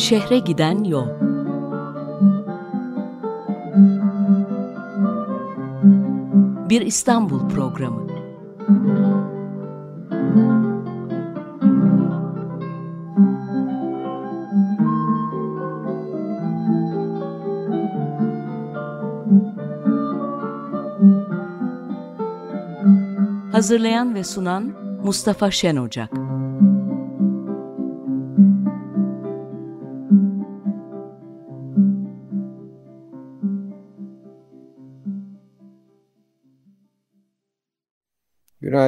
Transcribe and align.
Şehre 0.00 0.38
giden 0.38 0.84
yol. 0.84 1.06
Bir 6.68 6.80
İstanbul 6.80 7.48
programı. 7.48 8.06
Hazırlayan 23.52 24.14
ve 24.14 24.24
sunan 24.24 24.72
Mustafa 25.04 25.50
Şen 25.50 25.76
Ocak. 25.76 26.19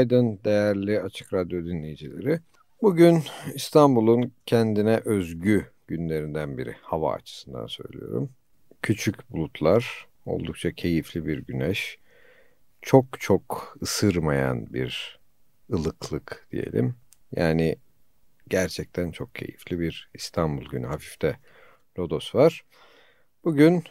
Günaydın 0.03 0.41
değerli 0.45 1.01
Açık 1.01 1.35
Radyo 1.35 1.65
dinleyicileri. 1.65 2.41
Bugün 2.83 3.23
İstanbul'un 3.55 4.33
kendine 4.47 5.01
özgü 5.05 5.67
günlerinden 5.87 6.59
biri 6.59 6.77
hava 6.83 7.13
açısından 7.13 7.67
söylüyorum. 7.67 8.31
Küçük 8.83 9.31
bulutlar, 9.31 10.07
oldukça 10.27 10.73
keyifli 10.73 11.27
bir 11.27 11.39
güneş, 11.39 11.99
çok 12.81 13.21
çok 13.21 13.77
ısırmayan 13.83 14.73
bir 14.73 15.21
ılıklık 15.73 16.47
diyelim. 16.51 16.95
Yani 17.37 17.77
gerçekten 18.49 19.11
çok 19.11 19.35
keyifli 19.35 19.81
bir 19.81 20.11
İstanbul 20.15 20.65
günü. 20.65 20.87
Hafifte 20.87 21.37
lodos 21.99 22.35
var. 22.35 22.65
Bugün 23.45 23.85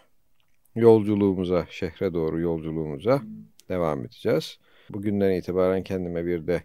yolculuğumuza, 0.76 1.66
şehre 1.70 2.14
doğru 2.14 2.40
yolculuğumuza 2.40 3.22
devam 3.70 4.06
edeceğiz. 4.06 4.58
Bugünden 4.94 5.32
itibaren 5.32 5.84
kendime 5.84 6.26
bir 6.26 6.48
de 6.48 6.64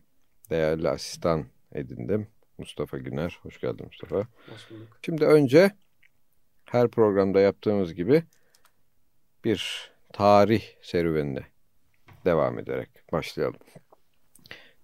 değerli 0.50 0.88
asistan 0.88 1.44
edindim. 1.72 2.28
Mustafa 2.58 2.98
Güner. 2.98 3.38
Hoş 3.42 3.60
geldin 3.60 3.86
Mustafa. 3.86 4.16
Hoş 4.16 4.70
bulduk. 4.70 4.98
Şimdi 5.02 5.24
önce 5.24 5.70
her 6.64 6.88
programda 6.88 7.40
yaptığımız 7.40 7.94
gibi 7.94 8.22
bir 9.44 9.90
tarih 10.12 10.62
serüvenine 10.82 11.42
devam 12.24 12.58
ederek 12.58 12.88
başlayalım. 13.12 13.60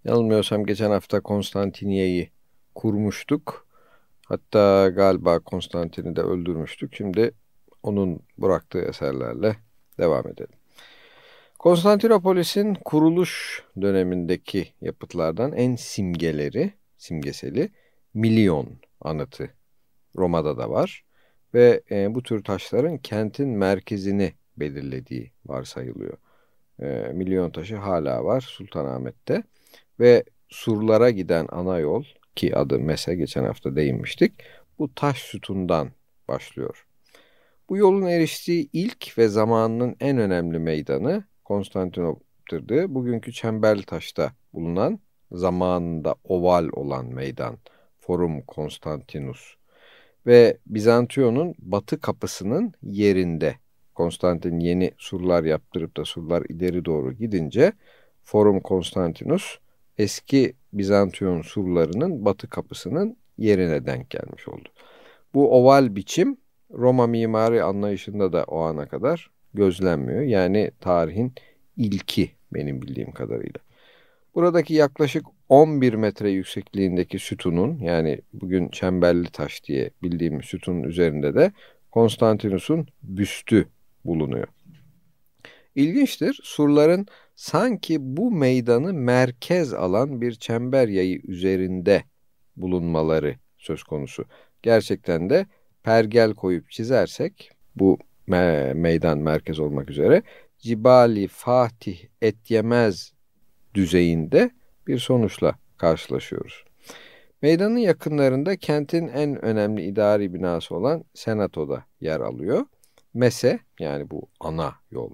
Yanılmıyorsam 0.04 0.66
geçen 0.66 0.90
hafta 0.90 1.20
Konstantiniye'yi 1.20 2.30
kurmuştuk. 2.74 3.66
Hatta 4.26 4.88
galiba 4.88 5.38
Konstantin'i 5.38 6.16
de 6.16 6.20
öldürmüştük. 6.20 6.94
Şimdi 6.94 7.34
onun 7.82 8.20
bıraktığı 8.38 8.80
eserlerle 8.80 9.56
devam 9.98 10.28
edelim. 10.28 10.61
Konstantinopolis'in 11.62 12.74
kuruluş 12.74 13.62
dönemindeki 13.80 14.68
yapıtlardan 14.80 15.52
en 15.52 15.76
simgeleri, 15.76 16.72
simgeseli 16.96 17.70
milyon 18.14 18.68
anıtı 19.00 19.50
Roma'da 20.16 20.58
da 20.58 20.70
var. 20.70 21.04
Ve 21.54 21.82
e, 21.90 22.14
bu 22.14 22.22
tür 22.22 22.44
taşların 22.44 22.98
kentin 22.98 23.48
merkezini 23.48 24.32
belirlediği 24.56 25.32
varsayılıyor. 25.46 26.16
E, 26.80 26.86
milyon 27.12 27.50
taşı 27.50 27.76
hala 27.76 28.24
var 28.24 28.40
Sultanahmet'te 28.40 29.42
ve 30.00 30.24
surlara 30.48 31.10
giden 31.10 31.48
ana 31.50 31.78
yol 31.78 32.04
ki 32.36 32.56
adı 32.56 32.78
Mese 32.78 33.14
geçen 33.14 33.44
hafta 33.44 33.76
değinmiştik. 33.76 34.32
Bu 34.78 34.94
taş 34.94 35.18
sütundan 35.18 35.90
başlıyor. 36.28 36.86
Bu 37.68 37.76
yolun 37.76 38.06
eriştiği 38.06 38.68
ilk 38.72 39.18
ve 39.18 39.28
zamanının 39.28 39.96
en 40.00 40.18
önemli 40.18 40.58
meydanı 40.58 41.24
Konstantinop'tırdı. 41.44 42.94
Bugünkü 42.94 43.32
Çemberli 43.32 43.82
Taş'ta 43.82 44.32
bulunan 44.52 44.98
zamanında 45.32 46.14
oval 46.24 46.68
olan 46.72 47.06
meydan 47.06 47.58
Forum 48.00 48.42
Konstantinus 48.42 49.54
ve 50.26 50.58
Bizantiyon'un 50.66 51.54
batı 51.58 52.00
kapısının 52.00 52.72
yerinde 52.82 53.54
Konstantin 53.94 54.60
yeni 54.60 54.92
surlar 54.98 55.44
yaptırıp 55.44 55.96
da 55.96 56.04
surlar 56.04 56.42
ileri 56.48 56.84
doğru 56.84 57.12
gidince 57.12 57.72
Forum 58.24 58.60
Konstantinus 58.60 59.58
eski 59.98 60.54
Bizantiyon 60.72 61.42
surlarının 61.42 62.24
batı 62.24 62.48
kapısının 62.48 63.16
yerine 63.38 63.86
denk 63.86 64.10
gelmiş 64.10 64.48
oldu. 64.48 64.68
Bu 65.34 65.58
oval 65.58 65.96
biçim 65.96 66.36
Roma 66.70 67.06
mimari 67.06 67.62
anlayışında 67.62 68.32
da 68.32 68.44
o 68.44 68.60
ana 68.60 68.88
kadar 68.88 69.30
gözlenmiyor. 69.54 70.22
Yani 70.22 70.70
tarihin 70.80 71.32
ilki 71.76 72.30
benim 72.54 72.82
bildiğim 72.82 73.12
kadarıyla. 73.12 73.60
Buradaki 74.34 74.74
yaklaşık 74.74 75.26
11 75.48 75.94
metre 75.94 76.30
yüksekliğindeki 76.30 77.18
sütunun 77.18 77.78
yani 77.78 78.20
bugün 78.32 78.68
çemberli 78.68 79.28
taş 79.28 79.64
diye 79.64 79.90
bildiğimiz 80.02 80.44
sütunun 80.44 80.82
üzerinde 80.82 81.34
de 81.34 81.52
Konstantinus'un 81.90 82.86
büstü 83.02 83.68
bulunuyor. 84.04 84.48
İlginçtir 85.74 86.40
surların 86.42 87.06
sanki 87.34 87.96
bu 88.00 88.30
meydanı 88.30 88.94
merkez 88.94 89.74
alan 89.74 90.20
bir 90.20 90.32
çember 90.34 90.88
yayı 90.88 91.20
üzerinde 91.24 92.02
bulunmaları 92.56 93.36
söz 93.58 93.82
konusu. 93.82 94.24
Gerçekten 94.62 95.30
de 95.30 95.46
pergel 95.82 96.34
koyup 96.34 96.70
çizersek 96.70 97.50
bu 97.76 97.98
me 98.26 98.72
meydan 98.74 99.18
merkez 99.18 99.58
olmak 99.58 99.90
üzere 99.90 100.22
Cibali 100.58 101.28
Fatih 101.28 101.98
et 102.22 102.50
yemez 102.50 103.12
düzeyinde 103.74 104.50
bir 104.86 104.98
sonuçla 104.98 105.54
karşılaşıyoruz. 105.76 106.64
Meydanın 107.42 107.76
yakınlarında 107.76 108.56
kentin 108.56 109.08
en 109.08 109.44
önemli 109.44 109.82
idari 109.82 110.34
binası 110.34 110.74
olan 110.74 111.04
Senato'da 111.14 111.84
yer 112.00 112.20
alıyor. 112.20 112.66
Mese 113.14 113.58
yani 113.78 114.10
bu 114.10 114.22
ana 114.40 114.74
yol 114.90 115.10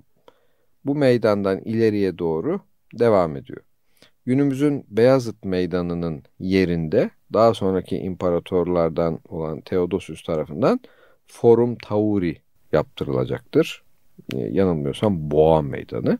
bu 0.85 0.95
meydandan 0.95 1.59
ileriye 1.59 2.19
doğru 2.19 2.61
devam 2.99 3.37
ediyor. 3.37 3.61
Günümüzün 4.27 4.87
Beyazıt 4.89 5.45
Meydanı'nın 5.45 6.23
yerinde 6.41 7.11
daha 7.33 7.55
sonraki 7.55 7.97
imparatorlardan 7.97 9.21
olan 9.29 9.61
Theodosius 9.61 10.23
tarafından 10.23 10.81
Forum 11.27 11.77
Tauri 11.77 12.37
yaptırılacaktır. 12.73 13.83
Ee, 14.34 14.39
yanılmıyorsam 14.39 15.31
Boğa 15.31 15.62
Meydanı. 15.62 16.19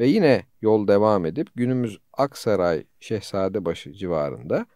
Ve 0.00 0.06
yine 0.06 0.42
yol 0.62 0.88
devam 0.88 1.26
edip 1.26 1.48
günümüz 1.54 1.98
Aksaray 2.12 2.84
Şehzadebaşı 3.00 3.92
civarında 3.92 4.66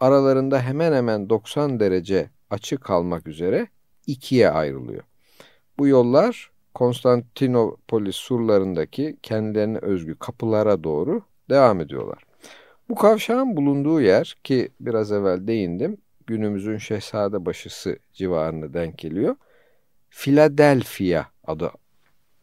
aralarında 0.00 0.60
hemen 0.62 0.92
hemen 0.92 1.28
90 1.28 1.80
derece 1.80 2.30
açı 2.50 2.78
kalmak 2.78 3.26
üzere 3.26 3.68
ikiye 4.06 4.50
ayrılıyor. 4.50 5.02
Bu 5.78 5.86
yollar 5.86 6.50
Konstantinopolis 6.74 8.16
surlarındaki 8.16 9.16
kendilerine 9.22 9.78
özgü 9.78 10.18
kapılara 10.18 10.84
doğru 10.84 11.22
devam 11.50 11.80
ediyorlar. 11.80 12.22
Bu 12.88 12.94
kavşağın 12.94 13.56
bulunduğu 13.56 14.00
yer 14.00 14.36
ki 14.44 14.68
biraz 14.80 15.12
evvel 15.12 15.46
değindim 15.46 15.96
günümüzün 16.26 16.78
Şehzadebaşısı 16.78 17.98
civarına 18.12 18.74
denk 18.74 18.98
geliyor. 18.98 19.36
Philadelphia 20.16 21.24
adı 21.44 21.70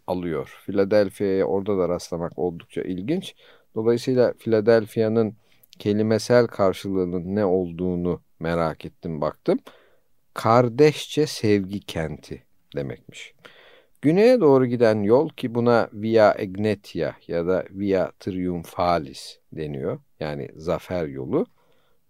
alıyor. 0.08 0.62
Philadelphia'ya 0.66 1.46
orada 1.46 1.78
da 1.78 1.90
rastlamak 1.90 2.40
oldukça 2.40 2.82
ilginç. 2.82 3.36
Dolayısıyla 3.76 4.34
Philadelphia'nın 4.34 5.36
kelimesel 5.80 6.48
karşılığının 6.48 7.36
ne 7.36 7.46
olduğunu 7.46 8.22
merak 8.40 8.86
ettim 8.86 9.22
baktım. 9.22 9.60
Kardeşçe 10.34 11.28
sevgi 11.28 11.80
kenti 11.80 12.44
demekmiş. 12.76 13.34
Güneye 14.02 14.42
doğru 14.42 14.66
giden 14.66 15.04
yol 15.04 15.30
ki 15.30 15.56
buna 15.56 15.90
Via 15.94 16.36
Egnetia 16.38 17.12
ya 17.28 17.48
da 17.48 17.66
Via 17.72 18.12
Triumphalis 18.20 19.40
deniyor. 19.54 20.00
Yani 20.20 20.50
zafer 20.56 21.08
yolu. 21.08 21.46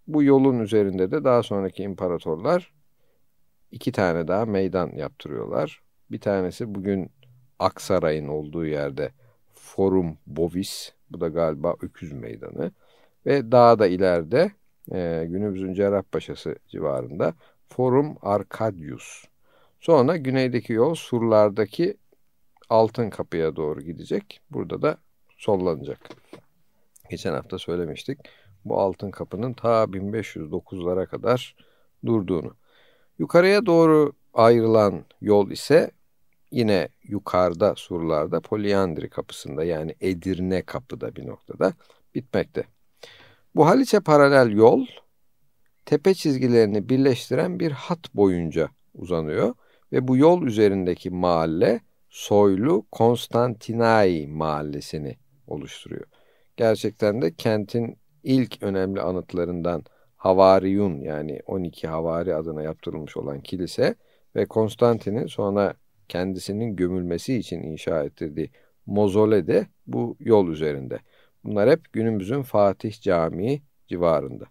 Bu 0.06 0.22
yolun 0.22 0.58
üzerinde 0.58 1.10
de 1.10 1.24
daha 1.24 1.42
sonraki 1.42 1.82
imparatorlar 1.82 2.72
iki 3.72 3.92
tane 3.92 4.28
daha 4.28 4.46
meydan 4.46 4.90
yaptırıyorlar. 4.96 5.82
Bir 6.10 6.20
tanesi 6.20 6.74
bugün 6.74 7.10
Aksaray'ın 7.58 8.28
olduğu 8.28 8.66
yerde 8.66 9.12
Forum 9.54 10.18
Bovis. 10.26 10.92
Bu 11.10 11.20
da 11.20 11.28
galiba 11.28 11.74
Öküz 11.80 12.12
Meydanı. 12.12 12.72
Ve 13.26 13.52
daha 13.52 13.78
da 13.78 13.86
ileride 13.86 14.52
e, 14.92 15.24
günümüzün 15.28 15.74
Cerrahpaşası 15.74 16.56
civarında 16.68 17.34
Forum 17.68 18.16
Arkadius. 18.22 19.24
Sonra 19.80 20.16
güneydeki 20.16 20.72
yol 20.72 20.94
surlardaki 20.94 21.96
altın 22.68 23.10
kapıya 23.10 23.56
doğru 23.56 23.80
gidecek. 23.80 24.40
Burada 24.50 24.82
da 24.82 24.96
sollanacak. 25.36 25.98
Geçen 27.10 27.32
hafta 27.32 27.58
söylemiştik. 27.58 28.18
Bu 28.64 28.80
altın 28.80 29.10
kapının 29.10 29.52
ta 29.52 29.84
1509'lara 29.84 31.06
kadar 31.06 31.56
durduğunu. 32.06 32.56
Yukarıya 33.18 33.66
doğru 33.66 34.12
ayrılan 34.34 35.04
yol 35.20 35.50
ise 35.50 35.90
yine 36.50 36.88
yukarıda 37.02 37.74
surlarda 37.76 38.40
Poliandri 38.40 39.10
kapısında 39.10 39.64
yani 39.64 39.94
Edirne 40.00 40.62
kapıda 40.62 41.16
bir 41.16 41.26
noktada 41.26 41.72
bitmekte. 42.14 42.64
Bu 43.54 43.66
Haliç'e 43.66 44.00
paralel 44.00 44.52
yol 44.52 44.86
tepe 45.84 46.14
çizgilerini 46.14 46.88
birleştiren 46.88 47.60
bir 47.60 47.70
hat 47.70 48.14
boyunca 48.14 48.68
uzanıyor 48.94 49.54
ve 49.92 50.08
bu 50.08 50.16
yol 50.16 50.42
üzerindeki 50.42 51.10
mahalle 51.10 51.80
soylu 52.08 52.86
Konstantinai 52.92 54.26
mahallesini 54.26 55.16
oluşturuyor. 55.46 56.06
Gerçekten 56.56 57.22
de 57.22 57.34
kentin 57.34 57.98
ilk 58.22 58.62
önemli 58.62 59.00
anıtlarından 59.00 59.84
Havariyun 60.22 61.00
yani 61.00 61.40
12 61.46 61.88
Havari 61.88 62.34
adına 62.34 62.62
yaptırılmış 62.62 63.16
olan 63.16 63.40
kilise 63.40 63.94
ve 64.36 64.46
Konstantin'in 64.46 65.26
sonra 65.26 65.74
kendisinin 66.08 66.76
gömülmesi 66.76 67.36
için 67.36 67.62
inşa 67.62 68.04
ettirdiği 68.04 68.50
mozole 68.86 69.46
de 69.46 69.66
bu 69.86 70.16
yol 70.20 70.48
üzerinde. 70.48 70.98
Bunlar 71.44 71.70
hep 71.70 71.92
günümüzün 71.92 72.42
Fatih 72.42 73.00
Camii 73.00 73.62
civarında. 73.88 74.44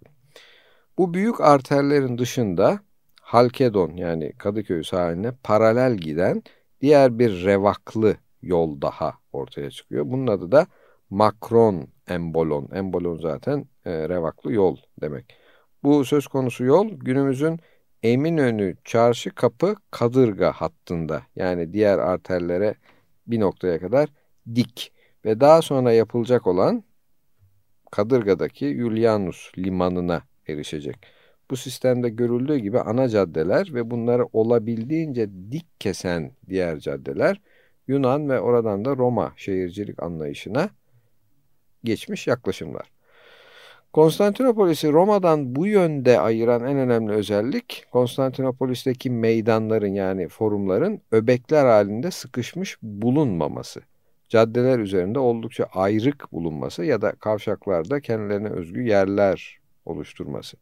Bu 0.97 1.13
büyük 1.13 1.41
arterlerin 1.41 2.18
dışında 2.18 2.79
Halkedon 3.21 3.95
yani 3.95 4.33
Kadıköy 4.38 4.83
sahiline 4.83 5.31
paralel 5.44 5.97
giden 5.97 6.44
diğer 6.81 7.19
bir 7.19 7.45
revaklı 7.45 8.15
yol 8.41 8.81
daha 8.81 9.13
ortaya 9.33 9.71
çıkıyor. 9.71 10.06
Bunun 10.06 10.27
adı 10.27 10.51
da 10.51 10.68
Makron 11.09 11.88
Embolon. 12.07 12.69
Embolon 12.73 13.18
zaten 13.18 13.65
e, 13.85 14.09
revaklı 14.09 14.53
yol 14.53 14.77
demek. 15.01 15.41
Bu 15.83 16.06
söz 16.06 16.28
konusu 16.28 16.63
yol 16.63 16.89
günümüzün 16.89 17.60
Eminönü 18.04 18.75
Çarşı 18.86 19.30
Kapı 19.36 19.75
Kadırga 19.92 20.51
hattında 20.51 21.22
yani 21.36 21.74
diğer 21.74 22.00
arterlere 22.00 22.75
bir 23.28 23.39
noktaya 23.39 23.80
kadar 23.80 24.10
dik 24.56 24.92
ve 25.25 25.39
daha 25.39 25.62
sonra 25.62 25.92
yapılacak 25.92 26.48
olan 26.48 26.83
Kadırga'daki 27.92 28.75
Julianus 28.75 29.51
limanına 29.57 30.22
erişecek. 30.48 30.98
Bu 31.50 31.56
sistemde 31.56 32.10
görüldüğü 32.10 32.57
gibi 32.57 32.80
ana 32.80 33.10
caddeler 33.10 33.74
ve 33.74 33.92
bunları 33.92 34.25
olabildiğince 34.33 35.30
dik 35.51 35.80
kesen 35.80 36.31
diğer 36.50 36.80
caddeler 36.80 37.42
Yunan 37.88 38.30
ve 38.30 38.39
oradan 38.39 38.86
da 38.86 38.98
Roma 38.98 39.33
şehircilik 39.36 40.04
anlayışına 40.04 40.69
geçmiş 41.83 42.28
yaklaşımlar. 42.28 42.91
Konstantinopolis'i 43.94 44.92
Roma'dan 44.92 45.56
bu 45.56 45.68
yönde 45.68 46.20
ayıran 46.20 46.64
en 46.64 46.78
önemli 46.78 47.14
özellik 47.14 47.86
Konstantinopolis'teki 47.92 49.10
meydanların 49.10 49.94
yani 49.94 50.28
forumların 50.28 51.02
öbekler 51.12 51.66
halinde 51.66 52.12
sıkışmış 52.12 52.78
bulunmaması. 52.82 53.82
Caddeler 54.30 54.80
üzerinde 54.80 55.20
oldukça 55.20 55.64
ayrık 55.74 56.32
bulunması 56.32 56.86
ya 56.86 57.02
da 57.02 57.12
kavşaklarda 57.12 58.02
kendilerine 58.02 58.50
özgü 58.50 58.82
yerler 58.82 59.60
oluşturması. 59.86 60.58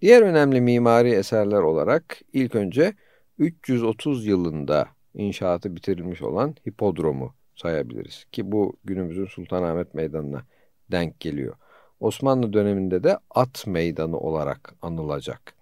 Diğer 0.00 0.22
önemli 0.22 0.60
mimari 0.60 1.10
eserler 1.10 1.62
olarak 1.62 2.20
ilk 2.32 2.54
önce 2.54 2.94
330 3.38 4.26
yılında 4.26 4.88
inşaatı 5.14 5.76
bitirilmiş 5.76 6.22
olan 6.22 6.54
hipodromu 6.68 7.34
sayabiliriz. 7.56 8.24
Ki 8.32 8.52
bu 8.52 8.76
günümüzün 8.84 9.26
Sultanahmet 9.26 9.94
Meydanı'na 9.94 10.42
denk 10.90 11.20
geliyor. 11.20 11.54
Osmanlı 12.02 12.52
döneminde 12.52 13.04
de 13.04 13.18
at 13.30 13.66
meydanı 13.66 14.18
olarak 14.18 14.74
anılacak. 14.82 15.54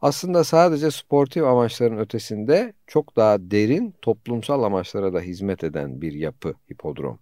Aslında 0.00 0.44
sadece 0.44 0.90
sportif 0.90 1.44
amaçların 1.44 1.98
ötesinde 1.98 2.72
çok 2.86 3.16
daha 3.16 3.50
derin 3.50 3.94
toplumsal 4.02 4.62
amaçlara 4.62 5.12
da 5.14 5.20
hizmet 5.20 5.64
eden 5.64 6.00
bir 6.00 6.12
yapı 6.12 6.54
hipodrom. 6.70 7.18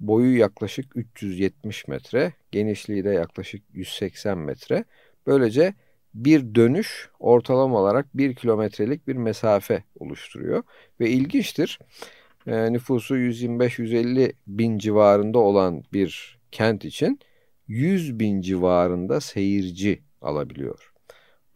Boyu 0.00 0.38
yaklaşık 0.38 0.96
370 0.96 1.88
metre, 1.88 2.32
genişliği 2.52 3.04
de 3.04 3.10
yaklaşık 3.10 3.62
180 3.72 4.38
metre. 4.38 4.84
Böylece 5.26 5.74
bir 6.14 6.54
dönüş 6.54 7.10
ortalama 7.20 7.78
olarak 7.78 8.06
1 8.16 8.34
kilometrelik 8.34 9.08
bir 9.08 9.16
mesafe 9.16 9.84
oluşturuyor. 10.00 10.62
Ve 11.00 11.10
ilginçtir, 11.10 11.78
e, 12.46 12.72
nüfusu 12.72 13.16
125-150 13.16 14.32
bin 14.46 14.78
civarında 14.78 15.38
olan 15.38 15.84
bir 15.92 16.38
kent 16.52 16.84
için 16.84 17.20
100 17.70 18.18
bin 18.18 18.40
civarında 18.40 19.20
seyirci 19.20 20.02
alabiliyor. 20.22 20.92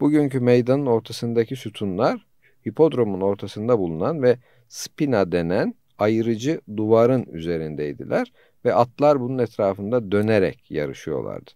Bugünkü 0.01 0.41
meydanın 0.41 0.87
ortasındaki 0.87 1.57
sütunlar 1.57 2.27
hipodromun 2.67 3.21
ortasında 3.21 3.79
bulunan 3.79 4.23
ve 4.23 4.39
spina 4.69 5.33
denen 5.33 5.75
ayırıcı 5.99 6.61
duvarın 6.77 7.27
üzerindeydiler 7.33 8.33
ve 8.65 8.75
atlar 8.75 9.21
bunun 9.21 9.39
etrafında 9.39 10.13
dönerek 10.13 10.71
yarışıyorlardı. 10.71 11.51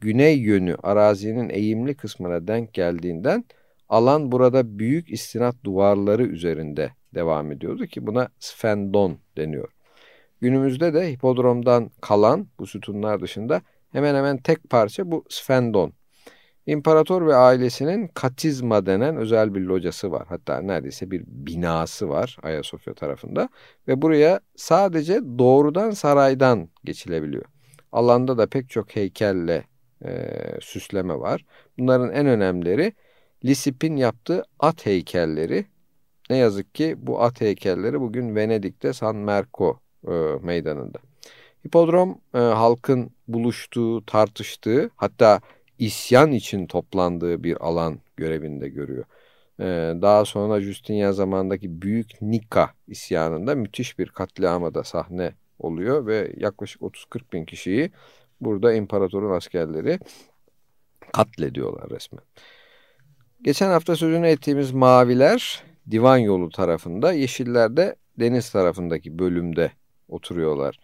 Güney 0.00 0.38
yönü 0.38 0.76
arazinin 0.82 1.48
eğimli 1.48 1.94
kısmına 1.94 2.48
denk 2.48 2.74
geldiğinden 2.74 3.44
alan 3.88 4.32
burada 4.32 4.78
büyük 4.78 5.10
istinat 5.10 5.56
duvarları 5.64 6.26
üzerinde 6.26 6.90
devam 7.14 7.52
ediyordu 7.52 7.86
ki 7.86 8.06
buna 8.06 8.28
sfendon 8.38 9.18
deniyor. 9.36 9.68
Günümüzde 10.40 10.94
de 10.94 11.12
hipodromdan 11.12 11.90
kalan 12.00 12.46
bu 12.58 12.66
sütunlar 12.66 13.20
dışında 13.20 13.62
hemen 13.92 14.14
hemen 14.14 14.36
tek 14.36 14.70
parça 14.70 15.10
bu 15.10 15.24
sfendon. 15.28 15.92
İmparator 16.66 17.26
ve 17.26 17.34
ailesinin 17.34 18.08
katizma 18.08 18.86
denen 18.86 19.16
özel 19.16 19.54
bir 19.54 19.60
locası 19.60 20.10
var. 20.10 20.26
Hatta 20.28 20.60
neredeyse 20.60 21.10
bir 21.10 21.24
binası 21.26 22.08
var 22.08 22.36
Ayasofya 22.42 22.94
tarafında. 22.94 23.48
Ve 23.88 24.02
buraya 24.02 24.40
sadece 24.56 25.20
doğrudan 25.38 25.90
saraydan 25.90 26.68
geçilebiliyor. 26.84 27.44
Alanda 27.92 28.38
da 28.38 28.46
pek 28.46 28.70
çok 28.70 28.96
heykelle 28.96 29.64
e, 30.04 30.32
süsleme 30.60 31.14
var. 31.14 31.44
Bunların 31.78 32.12
en 32.12 32.26
önemlileri 32.26 32.92
Lisip'in 33.44 33.96
yaptığı 33.96 34.44
at 34.58 34.86
heykelleri. 34.86 35.66
Ne 36.30 36.36
yazık 36.36 36.74
ki 36.74 36.94
bu 36.98 37.22
at 37.22 37.40
heykelleri 37.40 38.00
bugün 38.00 38.36
Venedik'te 38.36 38.92
San 38.92 39.16
Marco 39.16 39.80
e, 40.08 40.12
meydanında. 40.42 40.98
Hipodrom 41.68 42.18
e, 42.34 42.38
halkın 42.38 43.10
buluştuğu, 43.28 44.06
tartıştığı 44.06 44.90
hatta 44.96 45.40
isyan 45.78 46.32
için 46.32 46.66
toplandığı 46.66 47.44
bir 47.44 47.66
alan 47.66 47.98
görevinde 48.16 48.68
görüyor. 48.68 49.04
E, 49.60 49.64
daha 50.02 50.24
sonra 50.24 50.60
Justinian 50.60 51.12
zamandaki 51.12 51.82
Büyük 51.82 52.22
Nika 52.22 52.70
isyanında 52.86 53.54
müthiş 53.54 53.98
bir 53.98 54.08
katliama 54.08 54.74
da 54.74 54.84
sahne 54.84 55.32
oluyor 55.58 56.06
ve 56.06 56.32
yaklaşık 56.36 56.82
30-40 56.82 57.32
bin 57.32 57.44
kişiyi 57.44 57.90
burada 58.40 58.72
imparatorun 58.72 59.36
askerleri 59.36 59.98
katlediyorlar 61.12 61.90
resmen. 61.90 62.24
Geçen 63.42 63.68
hafta 63.70 63.96
sözünü 63.96 64.26
ettiğimiz 64.26 64.72
maviler 64.72 65.62
divan 65.90 66.18
yolu 66.18 66.50
tarafında, 66.50 67.12
yeşiller 67.12 67.76
de 67.76 67.96
deniz 68.20 68.50
tarafındaki 68.50 69.18
bölümde 69.18 69.70
oturuyorlar. 70.08 70.78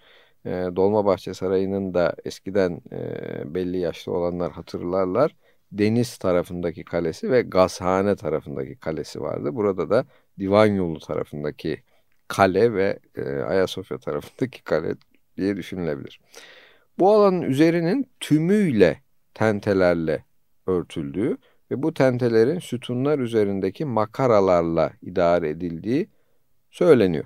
E, 0.46 0.50
Dolmabahçe 0.50 1.34
Sarayı'nın 1.34 1.94
da 1.94 2.14
eskiden 2.24 2.80
e, 2.92 3.54
belli 3.54 3.78
yaşlı 3.78 4.12
olanlar 4.12 4.52
hatırlarlar. 4.52 5.36
Deniz 5.72 6.16
tarafındaki 6.18 6.84
kalesi 6.84 7.30
ve 7.30 7.42
gazhane 7.42 8.16
tarafındaki 8.16 8.76
kalesi 8.76 9.20
vardı. 9.20 9.54
Burada 9.54 9.90
da 9.90 10.04
divan 10.38 10.66
yolu 10.66 10.98
tarafındaki 10.98 11.82
kale 12.28 12.74
ve 12.74 12.98
e, 13.16 13.22
Ayasofya 13.22 13.98
tarafındaki 13.98 14.62
kale 14.64 14.94
diye 15.36 15.56
düşünülebilir. 15.56 16.20
Bu 16.98 17.12
alanın 17.12 17.42
üzerinin 17.42 18.10
tümüyle 18.20 19.02
tentelerle 19.34 20.24
örtüldüğü 20.66 21.38
ve 21.70 21.82
bu 21.82 21.94
tentelerin 21.94 22.58
sütunlar 22.58 23.18
üzerindeki 23.18 23.84
makaralarla 23.84 24.92
idare 25.02 25.48
edildiği 25.48 26.08
söyleniyor. 26.70 27.24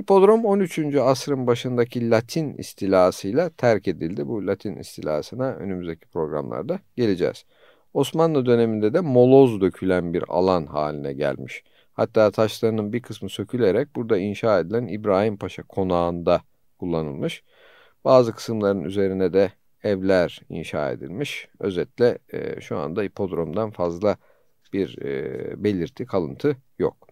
Hipodrom 0.00 0.44
13. 0.44 0.78
asrın 0.96 1.46
başındaki 1.46 2.10
Latin 2.10 2.54
istilasıyla 2.54 3.50
terk 3.50 3.88
edildi. 3.88 4.28
Bu 4.28 4.46
Latin 4.46 4.76
istilasına 4.76 5.52
önümüzdeki 5.54 6.06
programlarda 6.06 6.80
geleceğiz. 6.96 7.44
Osmanlı 7.94 8.46
döneminde 8.46 8.94
de 8.94 9.00
moloz 9.00 9.60
dökülen 9.60 10.14
bir 10.14 10.24
alan 10.28 10.66
haline 10.66 11.12
gelmiş. 11.12 11.64
Hatta 11.92 12.30
taşlarının 12.30 12.92
bir 12.92 13.02
kısmı 13.02 13.28
sökülerek 13.28 13.96
burada 13.96 14.18
inşa 14.18 14.58
edilen 14.60 14.86
İbrahim 14.86 15.36
Paşa 15.36 15.62
konağında 15.62 16.42
kullanılmış. 16.78 17.44
Bazı 18.04 18.32
kısımların 18.32 18.84
üzerine 18.84 19.32
de 19.32 19.52
evler 19.84 20.40
inşa 20.48 20.90
edilmiş. 20.90 21.48
Özetle 21.60 22.18
e, 22.32 22.60
şu 22.60 22.78
anda 22.78 23.02
hipodromdan 23.02 23.70
fazla 23.70 24.16
bir 24.72 25.02
e, 25.02 25.64
belirti, 25.64 26.06
kalıntı 26.06 26.56
yok. 26.78 27.05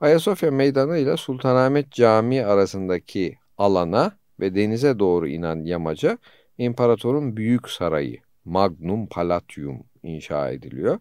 Ayasofya 0.00 0.50
Meydanı 0.50 0.98
ile 0.98 1.16
Sultanahmet 1.16 1.92
Camii 1.92 2.44
arasındaki 2.44 3.38
alana 3.58 4.12
ve 4.40 4.54
denize 4.54 4.98
doğru 4.98 5.28
inen 5.28 5.64
yamaca 5.64 6.18
imparatorun 6.58 7.36
büyük 7.36 7.70
sarayı 7.70 8.18
Magnum 8.44 9.06
Palatium 9.06 9.84
inşa 10.02 10.50
ediliyor. 10.50 10.98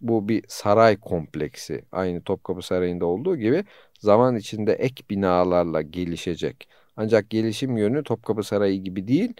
bu 0.00 0.28
bir 0.28 0.44
saray 0.48 0.96
kompleksi. 0.96 1.84
Aynı 1.92 2.22
Topkapı 2.22 2.62
Sarayı'nda 2.62 3.06
olduğu 3.06 3.36
gibi 3.36 3.64
zaman 3.98 4.36
içinde 4.36 4.72
ek 4.72 5.04
binalarla 5.10 5.82
gelişecek. 5.82 6.68
Ancak 6.96 7.30
gelişim 7.30 7.76
yönü 7.76 8.02
Topkapı 8.04 8.42
Sarayı 8.42 8.82
gibi 8.82 9.08
değil, 9.08 9.34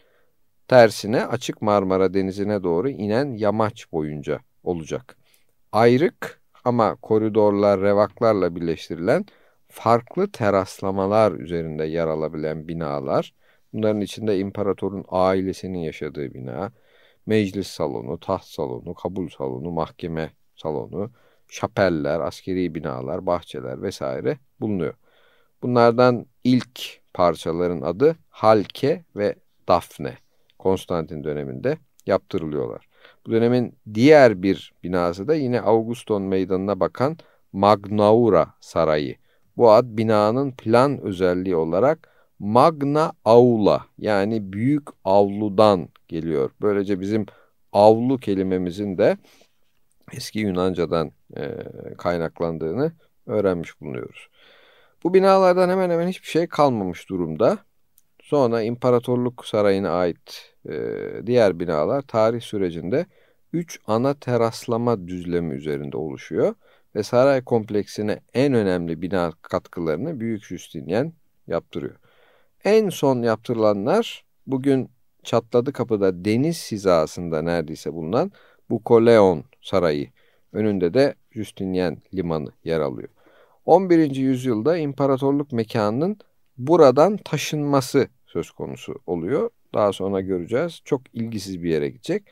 tersine 0.68 1.26
açık 1.26 1.62
Marmara 1.62 2.14
Denizi'ne 2.14 2.62
doğru 2.62 2.90
inen 2.90 3.34
yamaç 3.36 3.92
boyunca 3.92 4.40
olacak. 4.64 5.16
Ayrık 5.72 6.39
ama 6.64 6.94
koridorlar, 6.94 7.80
revaklarla 7.80 8.56
birleştirilen 8.56 9.24
farklı 9.68 10.32
teraslamalar 10.32 11.32
üzerinde 11.32 11.84
yer 11.84 12.06
alabilen 12.06 12.68
binalar, 12.68 13.34
bunların 13.72 14.00
içinde 14.00 14.38
imparatorun 14.38 15.04
ailesinin 15.08 15.78
yaşadığı 15.78 16.34
bina, 16.34 16.72
meclis 17.26 17.66
salonu, 17.66 18.20
taht 18.20 18.44
salonu, 18.44 18.94
kabul 18.94 19.28
salonu, 19.28 19.70
mahkeme 19.70 20.30
salonu, 20.56 21.10
şapeller, 21.48 22.20
askeri 22.20 22.74
binalar, 22.74 23.26
bahçeler 23.26 23.82
vesaire 23.82 24.38
bulunuyor. 24.60 24.94
Bunlardan 25.62 26.26
ilk 26.44 27.00
parçaların 27.14 27.82
adı 27.82 28.16
Halke 28.28 29.04
ve 29.16 29.34
Dafne. 29.68 30.16
Konstantin 30.58 31.24
döneminde 31.24 31.78
yaptırılıyorlar. 32.06 32.89
Bu 33.26 33.30
dönemin 33.30 33.78
diğer 33.94 34.42
bir 34.42 34.72
binası 34.82 35.28
da 35.28 35.34
yine 35.34 35.60
Auguston 35.60 36.22
meydanına 36.22 36.80
bakan 36.80 37.18
Magnaura 37.52 38.54
Sarayı. 38.60 39.16
Bu 39.56 39.70
ad 39.70 39.86
binanın 39.88 40.52
plan 40.52 41.00
özelliği 41.00 41.56
olarak 41.56 42.08
Magna 42.38 43.12
Aula 43.24 43.86
yani 43.98 44.52
büyük 44.52 44.88
avludan 45.04 45.88
geliyor. 46.08 46.50
Böylece 46.60 47.00
bizim 47.00 47.26
avlu 47.72 48.18
kelimemizin 48.18 48.98
de 48.98 49.16
eski 50.12 50.38
Yunanca'dan 50.38 51.12
e, 51.36 51.54
kaynaklandığını 51.98 52.92
öğrenmiş 53.26 53.80
bulunuyoruz. 53.80 54.28
Bu 55.04 55.14
binalardan 55.14 55.68
hemen 55.68 55.90
hemen 55.90 56.08
hiçbir 56.08 56.28
şey 56.28 56.46
kalmamış 56.46 57.08
durumda. 57.08 57.58
Sonra 58.22 58.62
İmparatorluk 58.62 59.46
Sarayı'na 59.46 59.90
ait 59.90 60.49
diğer 61.26 61.60
binalar 61.60 62.02
tarih 62.02 62.40
sürecinde 62.40 63.06
3 63.52 63.80
ana 63.86 64.14
teraslama 64.14 65.08
düzlemi 65.08 65.54
üzerinde 65.54 65.96
oluşuyor 65.96 66.54
ve 66.94 67.02
saray 67.02 67.44
kompleksine 67.44 68.20
en 68.34 68.54
önemli 68.54 69.02
bina 69.02 69.32
katkılarını 69.42 70.20
Büyük 70.20 70.44
Justinian 70.44 71.12
yaptırıyor. 71.46 71.96
En 72.64 72.88
son 72.88 73.22
yaptırılanlar 73.22 74.24
bugün 74.46 74.90
Çatladı 75.22 75.72
Kapı'da 75.72 76.24
deniz 76.24 76.72
hizasında 76.72 77.42
neredeyse 77.42 77.92
bulunan 77.92 78.32
Bukoleon 78.70 79.44
Sarayı. 79.62 80.08
Önünde 80.52 80.94
de 80.94 81.14
Justinian 81.30 81.96
Limanı 82.14 82.52
yer 82.64 82.80
alıyor. 82.80 83.08
11. 83.64 84.16
yüzyılda 84.16 84.76
imparatorluk 84.76 85.52
mekanının 85.52 86.18
buradan 86.58 87.16
taşınması 87.16 88.08
söz 88.26 88.50
konusu 88.50 88.94
oluyor. 89.06 89.50
Daha 89.74 89.92
sonra 89.92 90.20
göreceğiz. 90.20 90.80
Çok 90.84 91.02
ilgisiz 91.14 91.62
bir 91.62 91.70
yere 91.70 91.88
gidecek. 91.88 92.22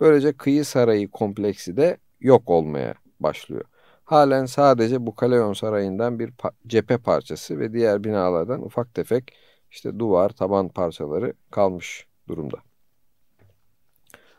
Böylece 0.00 0.32
kıyı 0.32 0.64
sarayı 0.64 1.10
kompleksi 1.10 1.76
de 1.76 1.96
yok 2.20 2.50
olmaya 2.50 2.94
başlıyor. 3.20 3.64
Halen 4.04 4.46
sadece 4.46 5.06
bu 5.06 5.14
Kaleon 5.14 5.52
Sarayı'ndan 5.52 6.18
bir 6.18 6.30
pa 6.30 6.50
cephe 6.66 6.98
parçası 6.98 7.58
ve 7.58 7.72
diğer 7.72 8.04
binalardan 8.04 8.62
ufak 8.64 8.94
tefek 8.94 9.32
işte 9.70 9.98
duvar, 9.98 10.28
taban 10.28 10.68
parçaları 10.68 11.32
kalmış 11.50 12.06
durumda. 12.28 12.56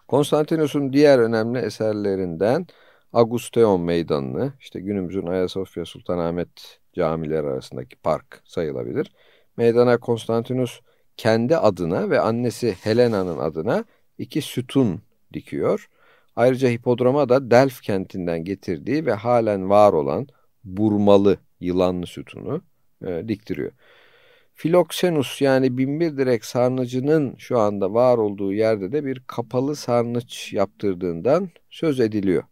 Konstantinus'un 0.07 0.93
diğer 0.93 1.19
önemli 1.19 1.59
eserlerinden 1.59 2.67
Augusteon 3.13 3.81
Meydanı'nı, 3.81 4.53
işte 4.59 4.79
günümüzün 4.79 5.27
Ayasofya 5.27 5.85
Sultanahmet 5.85 6.79
camileri 6.93 7.47
arasındaki 7.47 7.95
park 7.95 8.41
sayılabilir. 8.45 9.11
Meydana 9.57 9.97
Konstantinus 9.97 10.79
kendi 11.17 11.57
adına 11.57 12.09
ve 12.09 12.19
annesi 12.19 12.71
Helena'nın 12.71 13.37
adına 13.37 13.85
iki 14.17 14.41
sütun 14.41 15.01
dikiyor. 15.33 15.89
Ayrıca 16.35 16.69
hipodroma 16.69 17.29
da 17.29 17.51
Delf 17.51 17.81
kentinden 17.81 18.43
getirdiği 18.43 19.05
ve 19.05 19.13
halen 19.13 19.69
var 19.69 19.93
olan 19.93 20.27
burmalı 20.63 21.37
yılanlı 21.59 22.05
sütunu 22.05 22.61
e, 23.05 23.27
diktiriyor. 23.27 23.71
Filoksenus 24.53 25.41
yani 25.41 25.77
binbir 25.77 26.17
direk 26.17 26.45
sarnıcının 26.45 27.35
şu 27.37 27.59
anda 27.59 27.93
var 27.93 28.17
olduğu 28.17 28.53
yerde 28.53 28.91
de 28.91 29.05
bir 29.05 29.21
kapalı 29.27 29.75
sarnıç 29.75 30.53
yaptırdığından 30.53 31.49
söz 31.69 31.99
ediliyor. 31.99 32.43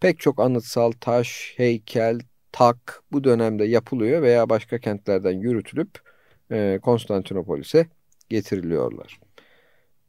Pek 0.00 0.18
çok 0.20 0.40
anıtsal 0.40 0.92
taş, 0.92 1.54
heykel, 1.56 2.20
tak 2.52 3.02
bu 3.12 3.24
dönemde 3.24 3.64
yapılıyor 3.64 4.22
veya 4.22 4.48
başka 4.48 4.78
kentlerden 4.78 5.38
yürütülüp 5.40 6.11
e, 6.52 6.78
Konstantinopolis'e 6.82 7.86
getiriliyorlar. 8.28 9.20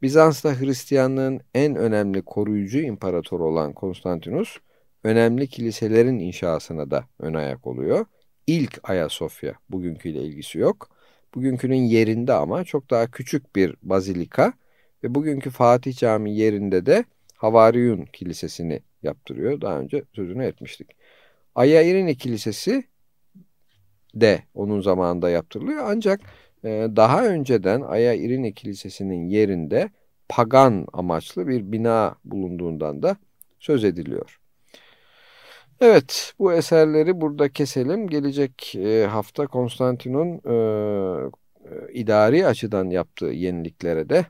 Bizans'ta 0.02 0.60
Hristiyanlığın 0.60 1.40
en 1.54 1.76
önemli 1.76 2.22
koruyucu 2.22 2.78
imparatoru 2.78 3.44
olan 3.44 3.72
Konstantinus, 3.72 4.56
önemli 5.04 5.46
kiliselerin 5.48 6.18
inşasına 6.18 6.90
da 6.90 7.04
ön 7.18 7.34
ayak 7.34 7.66
oluyor. 7.66 8.06
İlk 8.46 8.80
Ayasofya, 8.82 9.54
bugünküyle 9.70 10.22
ilgisi 10.22 10.58
yok. 10.58 10.88
Bugünkünün 11.34 11.82
yerinde 11.82 12.32
ama 12.32 12.64
çok 12.64 12.90
daha 12.90 13.10
küçük 13.10 13.56
bir 13.56 13.76
bazilika 13.82 14.52
ve 15.04 15.14
bugünkü 15.14 15.50
Fatih 15.50 15.94
Camii 15.94 16.36
yerinde 16.36 16.86
de 16.86 17.04
Havariyun 17.36 18.04
Kilisesi'ni 18.04 18.80
yaptırıyor. 19.02 19.60
Daha 19.60 19.78
önce 19.78 20.02
sözünü 20.12 20.44
etmiştik. 20.44 20.90
Aya 21.54 22.14
Kilisesi 22.14 22.84
de 24.14 24.42
onun 24.54 24.80
zamanında 24.80 25.30
yaptırılıyor. 25.30 25.84
Ancak 25.86 26.20
e, 26.64 26.88
daha 26.96 27.26
önceden 27.26 27.80
Aya 27.80 28.14
İrini 28.14 28.54
Kilisesi'nin 28.54 29.28
yerinde 29.28 29.90
pagan 30.28 30.86
amaçlı 30.92 31.48
bir 31.48 31.72
bina 31.72 32.14
bulunduğundan 32.24 33.02
da 33.02 33.16
söz 33.60 33.84
ediliyor. 33.84 34.40
Evet, 35.80 36.34
bu 36.38 36.52
eserleri 36.52 37.20
burada 37.20 37.48
keselim. 37.48 38.08
Gelecek 38.08 38.74
e, 38.74 39.06
hafta 39.06 39.46
Konstantin'un 39.46 40.40
e, 40.44 40.54
e, 41.64 41.92
idari 41.92 42.46
açıdan 42.46 42.90
yaptığı 42.90 43.26
yeniliklere 43.26 44.08
de 44.08 44.26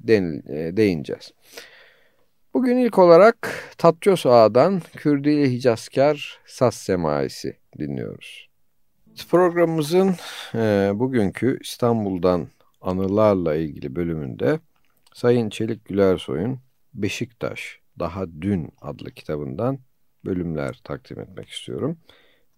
den, 0.00 0.42
e, 0.48 0.76
değineceğiz. 0.76 1.32
Bugün 2.54 2.76
ilk 2.76 2.98
olarak 2.98 3.50
Tatços 3.78 4.26
Ağa'dan 4.26 4.82
Kürdili 4.96 5.52
Hicazkar 5.52 6.40
Saz 6.46 6.74
Semaisi 6.74 7.56
dinliyoruz. 7.78 8.51
Programımızın 9.16 10.14
e, 10.54 10.90
bugünkü 10.94 11.58
İstanbul'dan 11.60 12.48
anılarla 12.80 13.54
ilgili 13.54 13.96
bölümünde 13.96 14.60
Sayın 15.14 15.50
Çelik 15.50 15.84
Gülersoy'un 15.84 16.58
Beşiktaş 16.94 17.80
Daha 17.98 18.26
Dün 18.40 18.72
adlı 18.80 19.10
kitabından 19.10 19.78
bölümler 20.24 20.80
takdim 20.84 21.20
etmek 21.20 21.48
istiyorum. 21.48 21.98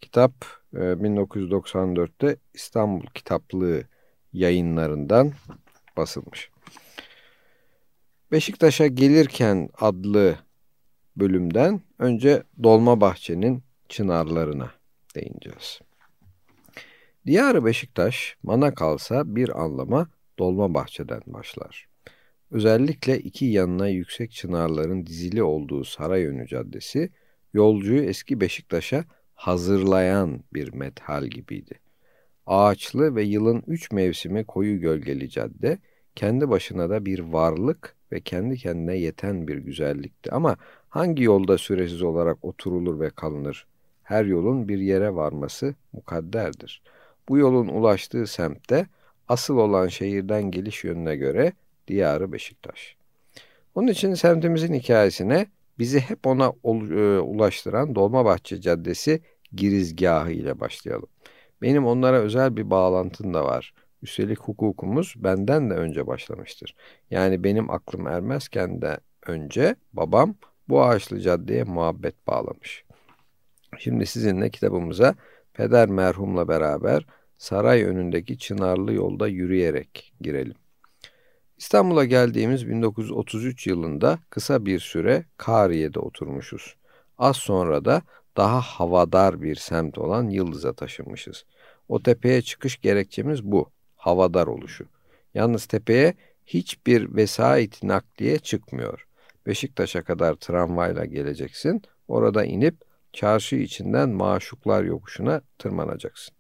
Kitap 0.01 0.33
1994'te 0.75 2.27
e, 2.27 2.37
İstanbul 2.55 3.07
Kitaplığı 3.15 3.83
yayınlarından 4.33 5.33
basılmış. 5.97 6.51
Beşiktaş'a 8.33 8.87
gelirken 8.87 9.69
adlı 9.81 10.37
bölümden 11.17 11.81
önce 11.99 12.43
Dolmabahçe'nin 12.63 13.63
çınarlarına 13.89 14.71
değineceğiz. 15.15 15.81
Diyarı 17.27 17.65
Beşiktaş 17.65 18.37
bana 18.43 18.75
kalsa 18.75 19.37
bir 19.37 19.63
anlama 19.63 20.09
Dolmabahçe'den 20.39 21.21
başlar. 21.27 21.89
Özellikle 22.51 23.19
iki 23.19 23.45
yanına 23.45 23.89
yüksek 23.89 24.33
çınarların 24.33 25.07
dizili 25.07 25.43
olduğu 25.43 25.85
saray 25.85 26.25
önü 26.27 26.47
caddesi 26.47 27.11
yolcuyu 27.55 28.03
eski 28.03 28.41
Beşiktaş'a 28.41 29.05
hazırlayan 29.35 30.45
bir 30.55 30.73
methal 30.73 31.25
gibiydi. 31.25 31.75
Ağaçlı 32.47 33.15
ve 33.15 33.23
yılın 33.23 33.63
üç 33.67 33.93
mevsimi 33.93 34.45
koyu 34.45 34.81
gölgeli 34.81 35.31
cadde, 35.31 35.79
kendi 36.15 36.49
başına 36.49 36.91
da 36.91 37.07
bir 37.07 37.19
varlık 37.19 37.97
ve 38.13 38.21
kendi 38.21 38.57
kendine 38.57 38.97
yeten 38.97 39.49
bir 39.49 39.57
güzellikti. 39.57 40.33
Ama 40.33 40.57
hangi 40.89 41.23
yolda 41.23 41.59
süresiz 41.59 42.03
olarak 42.03 42.45
oturulur 42.45 43.01
ve 43.01 43.11
kalınır? 43.11 43.67
Her 44.03 44.25
yolun 44.25 44.69
bir 44.69 44.79
yere 44.79 45.15
varması 45.15 45.75
mukadderdir. 45.93 46.83
Bu 47.29 47.39
yolun 47.39 47.69
ulaştığı 47.69 48.27
semtte 48.27 48.87
asıl 49.29 49.57
olan 49.57 49.89
şehirden 49.89 50.51
geliş 50.51 50.85
yönüne 50.85 51.17
göre 51.17 51.53
diyarı 51.89 52.33
Beşiktaş. 52.33 52.97
Onun 53.75 53.89
için 53.89 54.15
semtimizin 54.15 54.75
hikayesine 54.75 55.47
bizi 55.79 56.01
hep 56.01 56.27
ona 56.27 56.53
e, 56.65 57.19
ulaştıran 57.19 57.95
Dolmabahçe 57.95 58.61
Caddesi 58.61 59.21
girizgahı 59.53 60.31
ile 60.31 60.61
başlayalım. 60.61 61.09
Benim 61.63 61.87
onlara 61.87 62.17
özel 62.19 62.57
bir 62.57 62.71
bağlantım 62.71 63.35
da 63.35 63.45
var. 63.45 63.75
Üstelik 64.03 64.39
hukukumuz 64.39 65.15
benden 65.17 65.71
de 65.71 65.75
önce 65.75 66.07
başlamıştır. 66.07 66.75
Yani 67.11 67.45
benim 67.45 67.71
aklım 67.71 68.07
ermezken 68.07 68.83
de 68.83 68.99
önce 69.27 69.77
babam 69.93 70.35
bu 70.69 70.85
ağaçlı 70.85 71.21
caddeye 71.21 71.65
muhabbet 71.65 72.27
bağlamış. 72.27 72.85
Şimdi 73.79 74.07
sizinle 74.07 74.51
kitabımıza 74.51 75.15
peder 75.55 75.89
merhumla 75.89 76.49
beraber 76.49 77.07
saray 77.39 77.83
önündeki 77.83 78.39
çınarlı 78.39 78.93
yolda 78.93 79.29
yürüyerek 79.29 80.13
girelim. 80.21 80.55
İstanbul'a 81.57 82.05
geldiğimiz 82.05 82.69
1933 82.69 83.67
yılında 83.67 84.19
kısa 84.31 84.67
bir 84.67 84.81
süre 84.81 85.25
Kariye'de 85.37 85.99
oturmuşuz. 85.99 86.77
Az 87.19 87.37
sonra 87.37 87.85
da 87.85 88.03
daha 88.37 88.61
havadar 88.61 89.43
bir 89.43 89.55
semt 89.55 89.99
olan 89.99 90.29
Yıldız'a 90.29 90.73
taşınmışız. 90.73 91.45
O 91.89 92.03
tepeye 92.03 92.43
çıkış 92.43 92.81
gerekçemiz 92.81 93.45
bu, 93.45 93.71
havadar 93.97 94.47
oluşu. 94.47 94.87
Yalnız 95.35 95.67
tepeye 95.67 96.15
hiçbir 96.47 97.17
vesait 97.17 97.83
nakliye 97.83 98.39
çıkmıyor. 98.39 99.07
Beşiktaş'a 99.47 100.03
kadar 100.03 100.35
tramvayla 100.35 101.05
geleceksin, 101.05 101.83
orada 102.09 102.45
inip 102.45 102.77
çarşı 103.15 103.57
içinden 103.57 104.09
Maşuklar 104.09 104.85
yokuşuna 104.85 105.41
tırmanacaksın. 105.59 106.35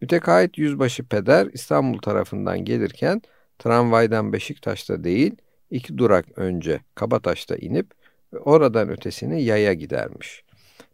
Mütekahit 0.00 0.58
yüzbaşı 0.58 1.04
peder 1.04 1.48
İstanbul 1.52 1.98
tarafından 1.98 2.64
gelirken 2.64 3.22
tramvaydan 3.58 4.32
Beşiktaş'ta 4.32 5.04
değil, 5.04 5.36
iki 5.70 5.98
durak 5.98 6.38
önce 6.38 6.80
Kabataş'ta 6.94 7.56
inip 7.56 7.94
oradan 8.32 8.88
ötesini 8.88 9.42
yaya 9.42 9.74
gidermiş. 9.74 10.44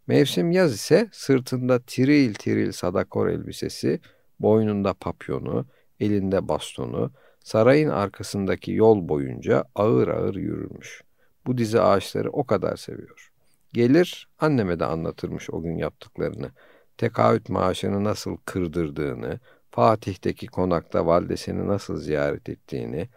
Mevsim 0.06 0.52
yaz 0.52 0.75
ise 0.75 1.09
sırtında 1.12 1.78
tiril 1.78 2.35
tiril 2.35 2.73
sadakor 2.73 3.28
elbisesi, 3.28 4.00
boynunda 4.40 4.94
papyonu, 4.94 5.66
elinde 6.00 6.49
bastonu, 6.49 7.12
sarayın 7.44 7.88
arkasındaki 7.88 8.73
yol 8.73 9.09
boyunca 9.09 9.64
ağır 9.75 10.09
ağır 10.09 10.35
yürürmüş. 10.35 11.02
Bu 11.47 11.59
dizi 11.59 11.80
ağaçları 11.80 12.30
o 12.30 12.44
kadar 12.44 12.76
seviyor. 12.76 13.34
Gelir 13.75 14.28
anneme 14.38 14.81
de 14.81 14.85
anlatırmış 14.85 15.50
o 15.50 15.62
gün 15.62 15.78
yaptıklarını. 15.78 16.50
Tekaüt 16.99 17.49
maaşını 17.49 18.04
nasıl 18.04 18.37
kırdırdığını, 18.37 19.40
Fatih'teki 19.71 20.47
konakta 20.47 21.07
validesini 21.07 21.69
nasıl 21.69 21.97
ziyaret 21.97 22.49
ettiğini, 22.49 23.09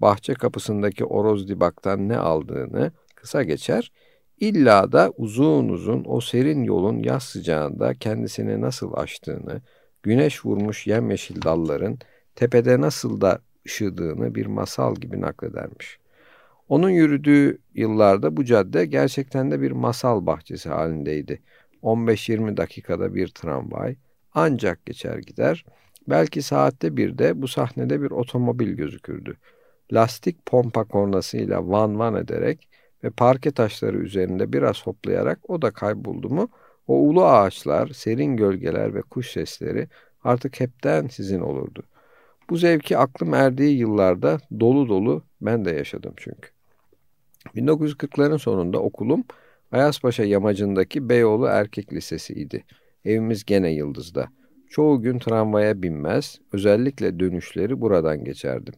bahçe 0.00 0.34
kapısındaki 0.34 1.04
oroz 1.04 1.48
dibaktan 1.48 2.08
ne 2.08 2.16
aldığını 2.16 2.92
kısa 3.14 3.42
geçer, 3.42 3.92
illa 4.40 4.92
da 4.92 5.12
uzun 5.16 5.68
uzun 5.68 6.04
o 6.06 6.20
serin 6.20 6.64
yolun 6.64 6.98
yaz 6.98 7.22
sıcağında 7.22 7.94
kendisini 7.94 8.60
nasıl 8.60 8.92
açtığını, 8.92 9.62
güneş 10.02 10.46
vurmuş 10.46 10.86
yemyeşil 10.86 11.42
dalların 11.42 11.98
tepede 12.34 12.80
nasıl 12.80 13.20
da 13.20 13.38
ışıdığını 13.66 14.34
bir 14.34 14.46
masal 14.46 14.94
gibi 14.94 15.20
nakledermiş. 15.20 15.98
Onun 16.68 16.90
yürüdüğü 16.90 17.58
yıllarda 17.74 18.36
bu 18.36 18.44
cadde 18.44 18.86
gerçekten 18.86 19.50
de 19.50 19.60
bir 19.60 19.70
masal 19.70 20.26
bahçesi 20.26 20.68
halindeydi. 20.68 21.42
15-20 21.82 22.56
dakikada 22.56 23.14
bir 23.14 23.28
tramvay 23.28 23.96
ancak 24.34 24.86
geçer 24.86 25.18
gider. 25.18 25.64
Belki 26.08 26.42
saatte 26.42 26.96
bir 26.96 27.18
de 27.18 27.42
bu 27.42 27.48
sahnede 27.48 28.02
bir 28.02 28.10
otomobil 28.10 28.72
gözükürdü. 28.72 29.36
Lastik 29.92 30.46
pompa 30.46 30.84
kornasıyla 30.84 31.68
van 31.68 31.98
van 31.98 32.14
ederek 32.14 32.68
ve 33.04 33.10
parke 33.10 33.50
taşları 33.50 33.98
üzerinde 33.98 34.52
biraz 34.52 34.86
hoplayarak 34.86 35.50
o 35.50 35.62
da 35.62 35.70
kayboldu 35.70 36.28
mu 36.28 36.48
o 36.86 36.94
ulu 36.94 37.24
ağaçlar, 37.24 37.88
serin 37.88 38.36
gölgeler 38.36 38.94
ve 38.94 39.02
kuş 39.02 39.30
sesleri 39.30 39.88
artık 40.24 40.60
hepten 40.60 41.06
sizin 41.06 41.40
olurdu. 41.40 41.82
Bu 42.50 42.56
zevki 42.56 42.98
aklım 42.98 43.34
erdiği 43.34 43.78
yıllarda 43.78 44.38
dolu 44.60 44.88
dolu 44.88 45.24
ben 45.40 45.64
de 45.64 45.70
yaşadım 45.70 46.14
çünkü. 46.16 46.55
1940'ların 47.54 48.38
sonunda 48.38 48.78
okulum 48.78 49.24
Ayaspaşa 49.72 50.24
yamacındaki 50.24 51.08
Beyoğlu 51.08 51.46
Erkek 51.46 51.92
Lisesi 51.92 52.34
idi. 52.34 52.64
Evimiz 53.04 53.44
gene 53.44 53.72
Yıldız'da. 53.72 54.28
Çoğu 54.70 55.02
gün 55.02 55.18
tramvaya 55.18 55.82
binmez, 55.82 56.40
özellikle 56.52 57.20
dönüşleri 57.20 57.80
buradan 57.80 58.24
geçerdim. 58.24 58.74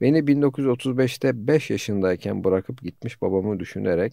Beni 0.00 0.18
1935'te 0.18 1.46
5 1.46 1.70
yaşındayken 1.70 2.44
bırakıp 2.44 2.82
gitmiş 2.82 3.22
babamı 3.22 3.60
düşünerek, 3.60 4.12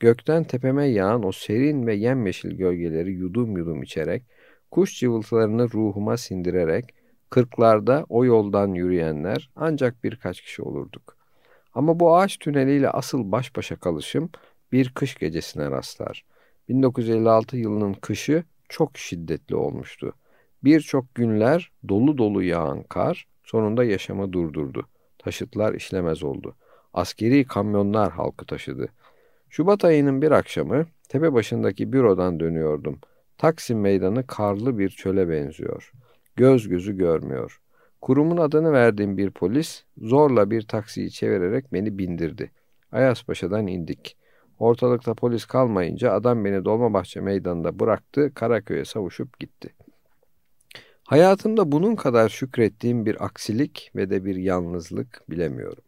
gökten 0.00 0.44
tepeme 0.44 0.86
yağan 0.86 1.26
o 1.26 1.32
serin 1.32 1.86
ve 1.86 1.94
yemyeşil 1.94 2.50
gölgeleri 2.50 3.12
yudum 3.12 3.56
yudum 3.56 3.82
içerek, 3.82 4.22
kuş 4.70 5.00
cıvıltılarını 5.00 5.70
ruhuma 5.70 6.16
sindirerek, 6.16 6.94
kırklarda 7.30 8.06
o 8.08 8.24
yoldan 8.24 8.74
yürüyenler 8.74 9.50
ancak 9.56 10.04
birkaç 10.04 10.40
kişi 10.40 10.62
olurduk. 10.62 11.19
Ama 11.74 12.00
bu 12.00 12.16
ağaç 12.16 12.38
tüneliyle 12.38 12.90
asıl 12.90 13.32
baş 13.32 13.56
başa 13.56 13.76
kalışım 13.76 14.30
bir 14.72 14.90
kış 14.94 15.14
gecesine 15.14 15.70
rastlar. 15.70 16.24
1956 16.68 17.56
yılının 17.56 17.92
kışı 17.92 18.44
çok 18.68 18.98
şiddetli 18.98 19.56
olmuştu. 19.56 20.12
Birçok 20.64 21.14
günler 21.14 21.70
dolu 21.88 22.18
dolu 22.18 22.42
yağan 22.42 22.82
kar 22.82 23.26
sonunda 23.44 23.84
yaşamı 23.84 24.32
durdurdu. 24.32 24.86
Taşıtlar 25.18 25.74
işlemez 25.74 26.22
oldu. 26.22 26.56
Askeri 26.94 27.44
kamyonlar 27.44 28.12
halkı 28.12 28.46
taşıdı. 28.46 28.88
Şubat 29.50 29.84
ayının 29.84 30.22
bir 30.22 30.30
akşamı 30.30 30.86
tepe 31.08 31.32
başındaki 31.32 31.92
bürodan 31.92 32.40
dönüyordum. 32.40 32.98
Taksim 33.38 33.80
meydanı 33.80 34.26
karlı 34.26 34.78
bir 34.78 34.88
çöle 34.88 35.28
benziyor. 35.28 35.92
Göz 36.36 36.68
gözü 36.68 36.96
görmüyor. 36.96 37.60
Kurumun 38.00 38.36
adını 38.36 38.72
verdiğim 38.72 39.16
bir 39.16 39.30
polis 39.30 39.84
zorla 39.98 40.50
bir 40.50 40.62
taksiyi 40.62 41.10
çevirerek 41.10 41.72
beni 41.72 41.98
bindirdi. 41.98 42.50
Ayaspaşa'dan 42.92 43.66
indik. 43.66 44.16
Ortalıkta 44.58 45.14
polis 45.14 45.44
kalmayınca 45.44 46.12
adam 46.12 46.44
beni 46.44 46.64
Dolmabahçe 46.64 47.20
meydanında 47.20 47.78
bıraktı, 47.78 48.34
Karaköy'e 48.34 48.84
savuşup 48.84 49.40
gitti. 49.40 49.74
Hayatımda 51.04 51.72
bunun 51.72 51.96
kadar 51.96 52.28
şükrettiğim 52.28 53.06
bir 53.06 53.24
aksilik 53.24 53.90
ve 53.96 54.10
de 54.10 54.24
bir 54.24 54.36
yalnızlık 54.36 55.22
bilemiyorum. 55.30 55.84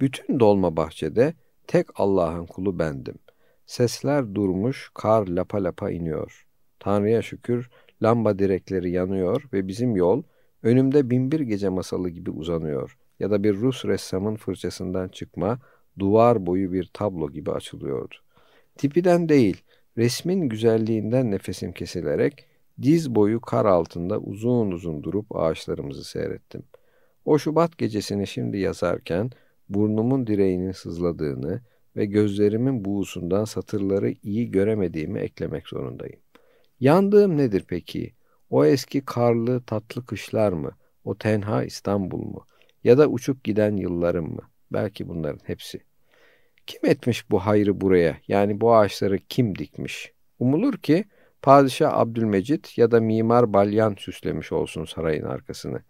Bütün 0.00 0.40
Dolmabahçe'de 0.40 1.34
tek 1.66 1.86
Allah'ın 1.94 2.46
kulu 2.46 2.78
bendim. 2.78 3.18
Sesler 3.66 4.34
durmuş, 4.34 4.90
kar 4.94 5.26
lapa 5.26 5.64
lapa 5.64 5.90
iniyor. 5.90 6.46
Tanrı'ya 6.80 7.22
şükür 7.22 7.70
lamba 8.02 8.38
direkleri 8.38 8.90
yanıyor 8.90 9.42
ve 9.52 9.68
bizim 9.68 9.96
yol 9.96 10.22
önümde 10.62 11.10
binbir 11.10 11.40
gece 11.40 11.68
masalı 11.68 12.08
gibi 12.08 12.30
uzanıyor 12.30 12.96
ya 13.20 13.30
da 13.30 13.44
bir 13.44 13.54
Rus 13.54 13.84
ressamın 13.84 14.36
fırçasından 14.36 15.08
çıkma 15.08 15.58
duvar 15.98 16.46
boyu 16.46 16.72
bir 16.72 16.90
tablo 16.94 17.30
gibi 17.30 17.50
açılıyordu. 17.50 18.14
Tipiden 18.76 19.28
değil, 19.28 19.62
resmin 19.96 20.48
güzelliğinden 20.48 21.30
nefesim 21.30 21.72
kesilerek 21.72 22.46
diz 22.82 23.14
boyu 23.14 23.40
kar 23.40 23.64
altında 23.64 24.18
uzun 24.18 24.70
uzun 24.70 25.02
durup 25.02 25.36
ağaçlarımızı 25.36 26.04
seyrettim. 26.04 26.62
O 27.24 27.38
Şubat 27.38 27.78
gecesini 27.78 28.26
şimdi 28.26 28.58
yazarken 28.58 29.30
burnumun 29.68 30.26
direğinin 30.26 30.72
sızladığını 30.72 31.60
ve 31.96 32.06
gözlerimin 32.06 32.84
buğusundan 32.84 33.44
satırları 33.44 34.14
iyi 34.22 34.50
göremediğimi 34.50 35.20
eklemek 35.20 35.68
zorundayım. 35.68 36.20
Yandığım 36.80 37.36
nedir 37.36 37.64
peki? 37.68 38.12
O 38.50 38.64
eski 38.64 39.04
karlı 39.04 39.60
tatlı 39.60 40.06
kışlar 40.06 40.52
mı? 40.52 40.70
O 41.04 41.18
tenha 41.18 41.64
İstanbul 41.64 42.18
mu? 42.18 42.46
Ya 42.84 42.98
da 42.98 43.08
uçup 43.08 43.44
giden 43.44 43.76
yıllarım 43.76 44.34
mı? 44.34 44.42
Belki 44.72 45.08
bunların 45.08 45.40
hepsi. 45.44 45.80
Kim 46.66 46.86
etmiş 46.86 47.30
bu 47.30 47.38
hayrı 47.38 47.80
buraya? 47.80 48.16
Yani 48.28 48.60
bu 48.60 48.74
ağaçları 48.74 49.18
kim 49.28 49.58
dikmiş? 49.58 50.12
Umulur 50.38 50.74
ki 50.74 51.04
Padişah 51.42 51.98
Abdülmecit 51.98 52.78
ya 52.78 52.90
da 52.90 53.00
Mimar 53.00 53.52
Balyan 53.52 53.94
süslemiş 53.98 54.52
olsun 54.52 54.84
sarayın 54.84 55.24
arkasını. 55.24 55.82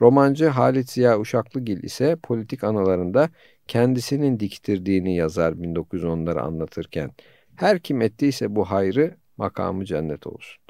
Romancı 0.00 0.46
Halit 0.46 0.90
Ziya 0.90 1.20
Uşaklıgil 1.20 1.82
ise 1.82 2.16
politik 2.22 2.64
anılarında 2.64 3.30
kendisinin 3.68 4.40
diktirdiğini 4.40 5.16
yazar 5.16 5.52
1910'ları 5.52 6.42
anlatırken. 6.42 7.10
Her 7.56 7.78
kim 7.78 8.02
ettiyse 8.02 8.56
bu 8.56 8.64
hayrı 8.64 9.16
makamı 9.36 9.84
cennet 9.84 10.26
olsun. 10.26 10.65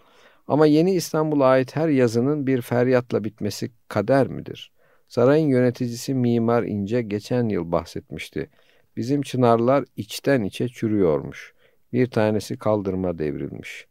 Ama 0.49 0.67
yeni 0.67 0.95
İstanbul'a 0.95 1.47
ait 1.47 1.77
her 1.77 1.89
yazının 1.89 2.47
bir 2.47 2.61
feryatla 2.61 3.25
bitmesi 3.25 3.71
kader 3.89 4.27
midir? 4.27 4.73
Sarayın 5.09 5.49
yöneticisi 5.49 6.15
Mimar 6.15 6.63
İnce 6.63 7.03
geçen 7.03 7.49
yıl 7.49 7.73
bahsetmişti. 7.73 8.51
Bizim 8.97 9.23
çınarlar 9.23 9.85
içten 9.97 10.43
içe 10.43 10.69
çürüyormuş. 10.69 11.55
Bir 11.93 12.07
tanesi 12.07 12.59
kaldırma 12.59 13.19
devrilmiş. 13.19 13.87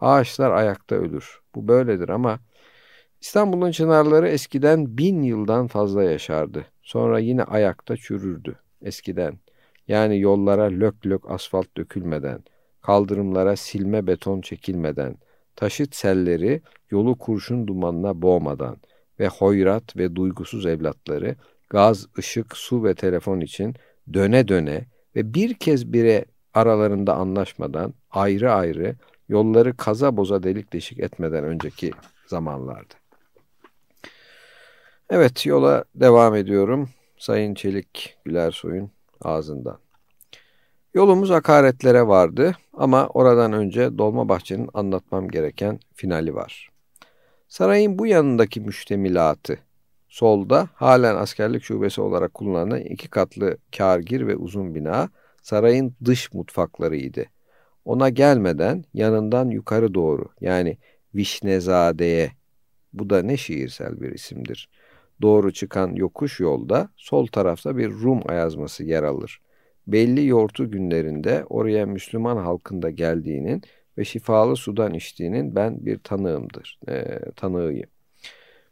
Ağaçlar 0.00 0.50
ayakta 0.50 0.94
ölür. 0.94 1.40
Bu 1.54 1.68
böyledir 1.68 2.08
ama 2.08 2.40
İstanbul'un 3.20 3.70
çınarları 3.70 4.28
eskiden 4.28 4.98
bin 4.98 5.22
yıldan 5.22 5.66
fazla 5.66 6.04
yaşardı. 6.04 6.66
Sonra 6.82 7.18
yine 7.18 7.42
ayakta 7.42 7.96
çürürdü. 7.96 8.56
Eskiden. 8.82 9.38
Yani 9.88 10.20
yollara 10.20 10.64
lök 10.64 11.06
lök 11.06 11.30
asfalt 11.30 11.76
dökülmeden, 11.76 12.44
kaldırımlara 12.82 13.56
silme 13.56 14.06
beton 14.06 14.40
çekilmeden, 14.40 15.16
taşıt 15.56 15.94
selleri 15.94 16.62
yolu 16.90 17.18
kurşun 17.18 17.66
dumanına 17.66 18.22
boğmadan 18.22 18.76
ve 19.20 19.28
hoyrat 19.28 19.96
ve 19.96 20.16
duygusuz 20.16 20.66
evlatları 20.66 21.36
gaz, 21.70 22.06
ışık, 22.18 22.56
su 22.56 22.84
ve 22.84 22.94
telefon 22.94 23.40
için 23.40 23.74
döne 24.12 24.48
döne 24.48 24.86
ve 25.16 25.34
bir 25.34 25.54
kez 25.54 25.92
bire 25.92 26.24
aralarında 26.54 27.14
anlaşmadan 27.14 27.94
ayrı 28.10 28.52
ayrı 28.52 28.96
yolları 29.28 29.76
kaza 29.76 30.16
boza 30.16 30.42
delik 30.42 30.72
deşik 30.72 30.98
etmeden 30.98 31.44
önceki 31.44 31.90
zamanlardı. 32.26 32.94
Evet 35.10 35.46
yola 35.46 35.84
devam 35.94 36.34
ediyorum. 36.34 36.88
Sayın 37.18 37.54
Çelik 37.54 38.16
Gülersoy'un 38.24 38.90
ağzından. 39.22 39.83
Yolumuz 40.94 41.30
hakaretlere 41.30 42.06
vardı 42.06 42.56
ama 42.72 43.06
oradan 43.06 43.52
önce 43.52 43.98
Dolmabahçe'nin 43.98 44.68
anlatmam 44.74 45.28
gereken 45.28 45.80
finali 45.94 46.34
var. 46.34 46.70
Sarayın 47.48 47.98
bu 47.98 48.06
yanındaki 48.06 48.60
müştemilatı, 48.60 49.58
solda 50.08 50.68
halen 50.74 51.16
askerlik 51.16 51.62
şubesi 51.62 52.00
olarak 52.00 52.34
kullanılan 52.34 52.80
iki 52.80 53.08
katlı 53.08 53.56
kargir 53.76 54.26
ve 54.26 54.36
uzun 54.36 54.74
bina 54.74 55.08
sarayın 55.42 55.94
dış 56.04 56.32
mutfaklarıydı. 56.32 57.24
Ona 57.84 58.08
gelmeden 58.08 58.84
yanından 58.94 59.48
yukarı 59.48 59.94
doğru 59.94 60.24
yani 60.40 60.78
Vişnezade'ye, 61.14 62.32
bu 62.92 63.10
da 63.10 63.22
ne 63.22 63.36
şiirsel 63.36 64.00
bir 64.00 64.12
isimdir, 64.12 64.68
doğru 65.22 65.52
çıkan 65.52 65.94
yokuş 65.94 66.40
yolda 66.40 66.88
sol 66.96 67.26
tarafta 67.26 67.76
bir 67.76 67.90
Rum 67.90 68.20
ayazması 68.26 68.84
yer 68.84 69.02
alır. 69.02 69.40
Belli 69.86 70.26
yortu 70.26 70.70
günlerinde 70.70 71.44
oraya 71.50 71.86
Müslüman 71.86 72.36
halkında 72.36 72.90
geldiğinin 72.90 73.62
ve 73.98 74.04
şifalı 74.04 74.56
sudan 74.56 74.94
içtiğinin 74.94 75.54
ben 75.56 75.86
bir 75.86 75.98
tanığımdır, 75.98 76.80
e, 76.88 77.18
tanığıyım. 77.36 77.88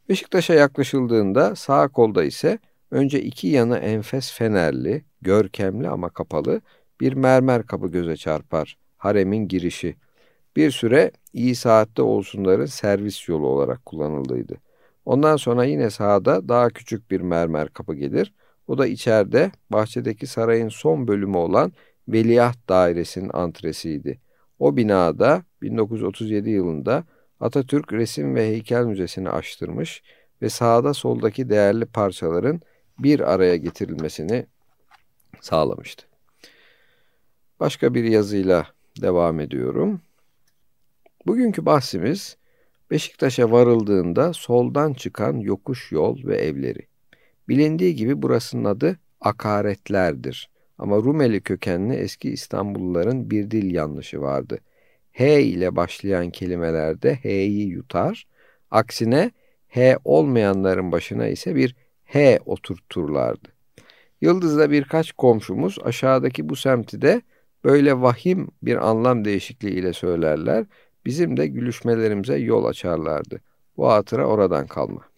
Beşiktaş'a 0.09 0.55
yaklaşıldığında 0.55 1.57
sağ 1.57 1.89
kolda 1.89 2.25
ise 2.25 2.59
önce 2.91 3.23
iki 3.23 3.49
yanı 3.49 3.79
enfes 3.79 4.33
fenerli, 4.33 5.05
görkemli 5.23 5.89
ama 5.89 6.09
kapalı 6.09 6.61
bir 7.01 7.13
mermer 7.13 7.67
kapı 7.67 7.89
göze 7.89 8.17
çarpar. 8.17 8.79
Haremin 8.97 9.49
girişi. 9.49 9.97
Bir 10.57 10.71
süre 10.71 11.11
iyi 11.33 11.55
saatte 11.55 12.03
olsunların 12.03 12.67
servis 12.67 13.29
yolu 13.29 13.47
olarak 13.47 13.87
kullanıldıydı. 13.87 14.57
Ondan 15.05 15.37
sonra 15.37 15.65
yine 15.65 15.91
sağda 15.91 16.49
daha 16.49 16.71
küçük 16.71 17.11
bir 17.11 17.21
mermer 17.21 17.69
kapı 17.69 17.95
gelir. 17.95 18.33
O 18.69 18.79
da 18.79 18.87
içeride 18.87 19.53
bahçedeki 19.71 20.27
sarayın 20.27 20.69
son 20.69 21.09
bölümü 21.09 21.37
olan 21.37 21.73
Veliaht 22.09 22.69
Dairesi'nin 22.69 23.31
antresiydi. 23.33 24.21
O 24.59 24.77
binada 24.77 25.43
1937 25.63 26.51
yılında 26.51 27.05
Atatürk 27.41 27.93
Resim 27.93 28.35
ve 28.35 28.49
Heykel 28.49 28.85
Müzesi'ni 28.85 29.31
açtırmış 29.31 30.03
ve 30.43 30.49
sağda 30.49 30.95
soldaki 30.95 31.51
değerli 31.51 31.87
parçaların 31.87 32.61
bir 32.99 33.33
araya 33.33 33.57
getirilmesini 33.57 34.47
sağlamıştı. 35.41 36.07
Başka 37.61 37.95
bir 37.95 38.05
yazıyla 38.05 38.67
devam 39.01 39.41
ediyorum. 39.41 40.01
Bugünkü 41.27 41.67
bahsimiz 41.67 42.37
Beşiktaş'a 42.91 43.51
varıldığında 43.51 44.33
soldan 44.33 44.93
çıkan 44.93 45.37
yokuş 45.37 45.93
yol 45.93 46.25
ve 46.25 46.37
evleri. 46.37 46.92
Bilindiği 47.49 47.95
gibi 47.95 48.23
burasının 48.23 48.65
adı 48.65 48.99
Akaretlerdir. 49.21 50.51
Ama 50.79 50.97
Rumeli 50.97 51.41
kökenli 51.41 51.95
eski 51.95 52.31
İstanbulluların 52.31 53.31
bir 53.31 53.51
dil 53.51 53.75
yanlışı 53.75 54.21
vardı. 54.21 54.59
H 55.13 55.43
ile 55.43 55.77
başlayan 55.77 56.31
kelimelerde 56.31 57.15
H'yi 57.15 57.69
yutar. 57.69 58.27
Aksine 58.71 59.31
H 59.69 59.97
olmayanların 60.05 60.93
başına 60.93 61.27
ise 61.27 61.55
bir 61.55 61.77
H 62.05 62.39
oturturlardı. 62.47 63.49
Yıldız'da 64.21 64.71
birkaç 64.71 65.13
komşumuz 65.13 65.79
aşağıdaki 65.85 66.49
bu 66.49 66.57
semti 66.57 67.03
de 67.03 67.23
böyle 67.65 68.01
vahim 68.01 68.49
bir 68.63 68.89
anlam 68.89 69.25
değişikliği 69.25 69.71
ile 69.71 69.93
söylerler. 69.93 70.65
Bizim 71.07 71.37
de 71.37 71.47
gülüşmelerimize 71.47 72.37
yol 72.39 72.65
açarlardı. 72.65 73.41
Bu 73.77 73.89
hatıra 73.89 74.27
oradan 74.27 74.67
kalma. 74.67 75.12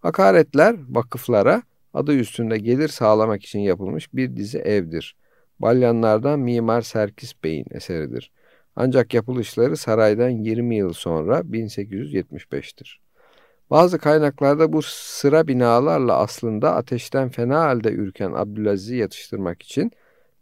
Hakaretler 0.00 0.76
vakıflara 0.88 1.62
adı 1.94 2.14
üstünde 2.14 2.58
gelir 2.58 2.88
sağlamak 2.88 3.44
için 3.44 3.58
yapılmış 3.58 4.14
bir 4.14 4.36
dizi 4.36 4.58
evdir. 4.58 5.16
Balyanlardan 5.60 6.40
Mimar 6.40 6.82
Serkis 6.82 7.32
Bey'in 7.44 7.66
eseridir. 7.70 8.30
Ancak 8.76 9.14
yapılışları 9.14 9.76
saraydan 9.76 10.28
20 10.28 10.76
yıl 10.76 10.92
sonra 10.92 11.38
1875'tir. 11.38 13.00
Bazı 13.70 13.98
kaynaklarda 13.98 14.72
bu 14.72 14.82
sıra 14.82 15.48
binalarla 15.48 16.16
aslında 16.18 16.74
ateşten 16.74 17.28
fena 17.28 17.60
halde 17.60 17.92
ürken 17.92 18.32
Abdülaziz'i 18.32 18.96
yatıştırmak 18.96 19.62
için 19.62 19.92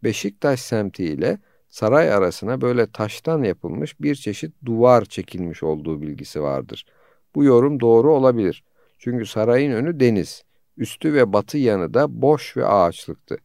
Beşiktaş 0.05 0.61
semti 0.61 1.05
ile 1.05 1.39
saray 1.69 2.13
arasına 2.13 2.61
böyle 2.61 2.87
taştan 2.87 3.43
yapılmış 3.43 4.01
bir 4.01 4.15
çeşit 4.15 4.53
duvar 4.65 5.05
çekilmiş 5.05 5.63
olduğu 5.63 6.03
bilgisi 6.03 6.43
vardır. 6.43 6.87
Bu 7.35 7.45
yorum 7.45 7.81
doğru 7.81 8.15
olabilir. 8.15 8.65
Çünkü 9.09 9.27
sarayın 9.27 9.73
önü 9.73 10.01
deniz, 10.01 10.43
üstü 10.77 11.15
ve 11.15 11.33
batı 11.33 11.59
yanı 11.59 11.95
da 11.95 12.23
boş 12.23 12.57
ve 12.57 12.67
ağaçlıktı. 12.67 13.37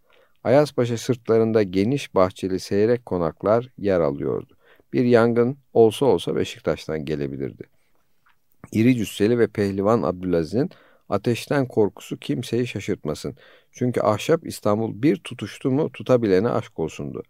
Ayazpaşa 0.43 0.97
sırtlarında 0.97 1.63
geniş 1.63 2.15
bahçeli 2.15 2.60
seyrek 2.60 3.06
konaklar 3.06 3.69
yer 3.78 4.00
alıyordu. 4.00 4.58
Bir 4.93 5.06
yangın 5.06 5.58
olsa 5.74 6.06
olsa 6.06 6.36
Beşiktaş'tan 6.36 7.06
gelebilirdi. 7.06 7.63
İri 8.71 8.95
cüsseli 8.95 9.39
ve 9.39 9.47
pehlivan 9.47 10.02
Abdülaziz'in 10.02 10.69
ateşten 11.10 11.67
korkusu 11.67 12.17
kimseyi 12.17 12.67
şaşırtmasın. 12.67 13.36
Çünkü 13.71 14.02
ahşap 14.02 14.45
İstanbul 14.45 15.02
bir 15.02 15.15
tutuştu 15.15 15.71
mu 15.71 15.91
tutabilene 15.91 16.50
aşk 16.50 16.80
olsundu. 16.80 17.24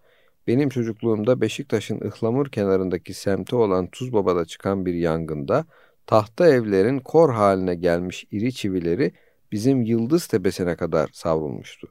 Benim 0.48 0.70
çocukluğumda 0.70 1.42
Beşiktaş'ın 1.42 2.02
ıhlamur 2.02 2.50
kenarındaki 2.50 3.14
semti 3.14 3.56
olan 3.56 3.88
Tuzbaba'da 3.88 4.46
çıkan 4.46 4.86
bir 4.86 4.94
yangında 4.94 5.66
tahta 6.12 6.48
evlerin 6.48 7.00
kor 7.00 7.34
haline 7.34 7.76
gelmiş 7.76 8.26
iri 8.32 8.54
çivileri 8.54 9.12
bizim 9.52 9.82
Yıldız 9.82 10.28
Tepesi'ne 10.28 10.76
kadar 10.76 11.10
savrulmuştu. 11.14 11.88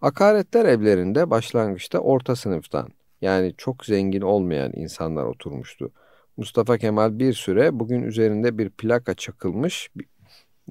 Akaretler 0.00 0.64
evlerinde 0.64 1.30
başlangıçta 1.30 1.98
orta 1.98 2.36
sınıftan 2.36 2.88
yani 3.20 3.54
çok 3.56 3.84
zengin 3.84 4.20
olmayan 4.20 4.72
insanlar 4.74 5.24
oturmuştu. 5.24 5.92
Mustafa 6.36 6.78
Kemal 6.78 7.18
bir 7.18 7.32
süre 7.32 7.78
bugün 7.80 8.02
üzerinde 8.02 8.58
bir 8.58 8.70
plaka 8.70 9.14
çakılmış 9.14 9.90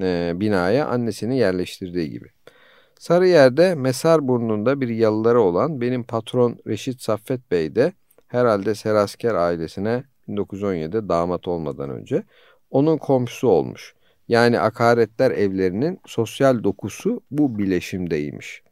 e, 0.02 0.32
binaya 0.36 0.88
annesini 0.88 1.38
yerleştirdiği 1.38 2.10
gibi. 2.10 2.28
Sarıyer'de 3.00 3.76
Mesar 3.76 4.28
burnunda 4.28 4.82
bir 4.82 4.90
yalıları 4.90 5.42
olan 5.42 5.82
benim 5.82 6.04
patron 6.04 6.58
Reşit 6.68 7.02
Saffet 7.02 7.52
Bey 7.52 7.76
de 7.76 7.94
herhalde 8.28 8.76
Serasker 8.76 9.36
ailesine 9.36 10.04
1917'de 10.30 11.10
damat 11.10 11.48
olmadan 11.48 11.90
önce 11.90 12.24
onun 12.72 12.98
komşusu 12.98 13.48
olmuş. 13.48 13.94
Yani 14.28 14.60
akaretler 14.60 15.32
evlerinin 15.32 16.00
sosyal 16.06 16.64
dokusu 16.64 17.22
bu 17.32 17.58
bileşimdeymiş. 17.58 18.64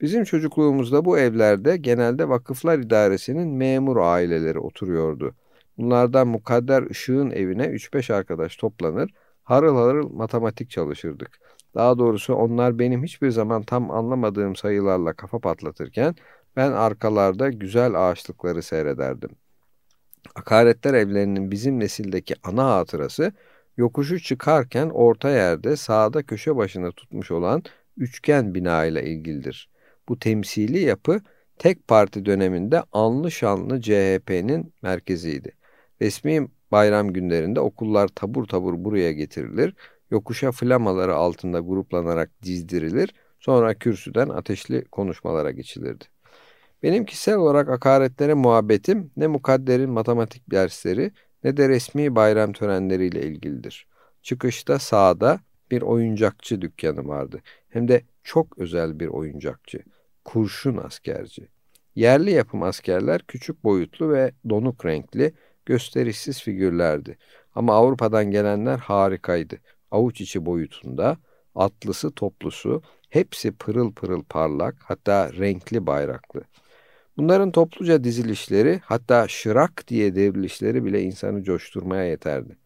Bizim 0.00 0.24
çocukluğumuzda 0.24 1.04
bu 1.04 1.18
evlerde 1.18 1.76
genelde 1.76 2.28
vakıflar 2.28 2.78
idaresinin 2.78 3.48
memur 3.48 3.96
aileleri 3.96 4.58
oturuyordu. 4.58 5.34
Bunlardan 5.78 6.28
mukadder 6.28 6.90
ışığın 6.90 7.30
evine 7.30 7.64
3-5 7.64 8.14
arkadaş 8.14 8.56
toplanır, 8.56 9.10
harıl 9.44 9.76
harıl 9.76 10.12
matematik 10.12 10.70
çalışırdık. 10.70 11.40
Daha 11.74 11.98
doğrusu 11.98 12.34
onlar 12.34 12.78
benim 12.78 13.04
hiçbir 13.04 13.30
zaman 13.30 13.62
tam 13.62 13.90
anlamadığım 13.90 14.56
sayılarla 14.56 15.12
kafa 15.12 15.38
patlatırken 15.38 16.14
ben 16.56 16.72
arkalarda 16.72 17.50
güzel 17.50 18.08
ağaçlıkları 18.10 18.62
seyrederdim. 18.62 19.30
Akaretler 20.34 20.94
evlerinin 20.94 21.50
bizim 21.50 21.80
nesildeki 21.80 22.34
ana 22.44 22.76
hatırası 22.76 23.32
yokuşu 23.76 24.20
çıkarken 24.20 24.90
orta 24.90 25.30
yerde 25.30 25.76
sağda 25.76 26.22
köşe 26.22 26.56
başına 26.56 26.92
tutmuş 26.92 27.30
olan 27.30 27.62
üçgen 27.96 28.54
bina 28.54 28.84
ile 28.84 29.04
ilgilidir. 29.04 29.68
Bu 30.08 30.18
temsili 30.18 30.78
yapı 30.78 31.20
tek 31.58 31.88
parti 31.88 32.26
döneminde 32.26 32.82
anlı 32.92 33.30
şanlı 33.30 33.80
CHP'nin 33.80 34.72
merkeziydi. 34.82 35.52
Resmi 36.02 36.48
bayram 36.72 37.12
günlerinde 37.12 37.60
okullar 37.60 38.08
tabur 38.08 38.46
tabur 38.46 38.84
buraya 38.84 39.12
getirilir, 39.12 39.74
yokuşa 40.10 40.52
flamaları 40.52 41.14
altında 41.14 41.60
gruplanarak 41.60 42.30
dizdirilir, 42.42 43.14
sonra 43.40 43.74
kürsüden 43.74 44.28
ateşli 44.28 44.84
konuşmalara 44.84 45.50
geçilirdi. 45.50 46.04
Benim 46.82 47.04
kişisel 47.04 47.36
olarak 47.36 47.68
hakaretlere 47.68 48.34
muhabbetim 48.34 49.10
ne 49.16 49.26
mukadderin 49.26 49.90
matematik 49.90 50.50
dersleri 50.50 51.12
ne 51.44 51.56
de 51.56 51.68
resmi 51.68 52.16
bayram 52.16 52.52
törenleriyle 52.52 53.22
ilgilidir. 53.22 53.86
Çıkışta 54.22 54.78
sağda 54.78 55.40
bir 55.70 55.82
oyuncakçı 55.82 56.60
dükkanı 56.60 57.08
vardı. 57.08 57.40
Hem 57.68 57.88
de 57.88 58.02
çok 58.24 58.58
özel 58.58 59.00
bir 59.00 59.06
oyuncakçı. 59.06 59.82
Kurşun 60.24 60.76
askerci. 60.76 61.48
Yerli 61.94 62.30
yapım 62.30 62.62
askerler 62.62 63.22
küçük 63.28 63.64
boyutlu 63.64 64.12
ve 64.12 64.32
donuk 64.48 64.86
renkli, 64.86 65.32
gösterişsiz 65.66 66.42
figürlerdi. 66.42 67.18
Ama 67.54 67.74
Avrupa'dan 67.74 68.30
gelenler 68.30 68.78
harikaydı. 68.78 69.56
Avuç 69.90 70.20
içi 70.20 70.46
boyutunda, 70.46 71.16
atlısı 71.54 72.10
toplusu, 72.10 72.82
hepsi 73.08 73.52
pırıl 73.52 73.92
pırıl 73.92 74.22
parlak, 74.22 74.76
hatta 74.84 75.32
renkli 75.32 75.86
bayraklı. 75.86 76.42
Bunların 77.18 77.52
topluca 77.52 78.04
dizilişleri 78.04 78.80
hatta 78.84 79.28
şırak 79.28 79.88
diye 79.88 80.14
devrilişleri 80.14 80.84
bile 80.84 81.02
insanı 81.02 81.42
coşturmaya 81.42 82.04
yeterdi. 82.04 82.56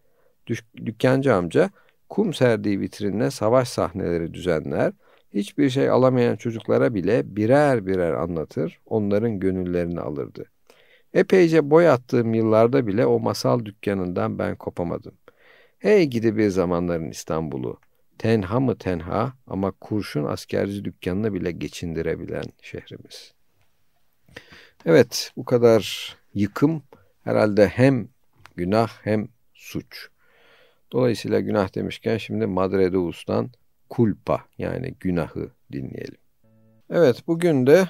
Dük 0.47 0.65
dükkancı 0.87 1.35
amca 1.35 1.71
kum 2.09 2.35
serdiği 2.35 2.81
vitrinine 2.81 3.31
savaş 3.31 3.69
sahneleri 3.69 4.35
düzenler, 4.35 4.93
hiçbir 5.35 5.71
şey 5.71 5.91
alamayan 5.91 6.37
çocuklara 6.37 6.95
bile 6.95 7.37
birer 7.37 7.87
birer 7.87 8.13
anlatır, 8.13 8.81
onların 8.87 9.41
gönüllerini 9.41 10.01
alırdı. 10.01 10.45
Epeyce 11.15 11.71
boy 11.71 11.89
attığım 11.89 12.35
yıllarda 12.35 12.87
bile 12.87 13.07
o 13.07 13.21
masal 13.21 13.65
dükkanından 13.65 14.39
ben 14.39 14.57
kopamadım. 14.57 15.15
Hey 15.79 16.07
gidi 16.07 16.37
bir 16.37 16.49
zamanların 16.49 17.11
İstanbul'u. 17.11 17.81
Tenha 18.19 18.61
mı 18.61 18.79
tenha 18.79 19.33
ama 19.47 19.71
kurşun 19.71 20.25
askerci 20.25 20.85
dükkanını 20.85 21.35
bile 21.35 21.51
geçindirebilen 21.51 22.45
şehrimiz. 22.63 23.42
Evet 24.87 25.33
bu 25.37 25.45
kadar 25.45 26.17
yıkım 26.35 26.83
herhalde 27.25 27.69
hem 27.69 28.09
günah 28.57 28.89
hem 29.03 29.29
suç. 29.55 30.09
Dolayısıyla 30.93 31.41
günah 31.41 31.75
demişken 31.75 32.19
şimdi 32.19 32.47
Madre 32.47 32.93
Deus'tan 32.93 33.51
kulpa 33.91 34.45
yani 34.59 34.95
günahı 35.01 35.51
dinleyelim. 35.73 36.17
Evet 36.91 37.23
bugün 37.27 37.67
de 37.67 37.89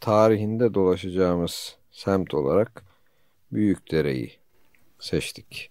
tarihinde 0.00 0.74
dolaşacağımız 0.74 1.76
semt 1.90 2.34
olarak 2.34 2.84
Büyükdere'yi 3.52 4.32
seçtik. 4.98 5.70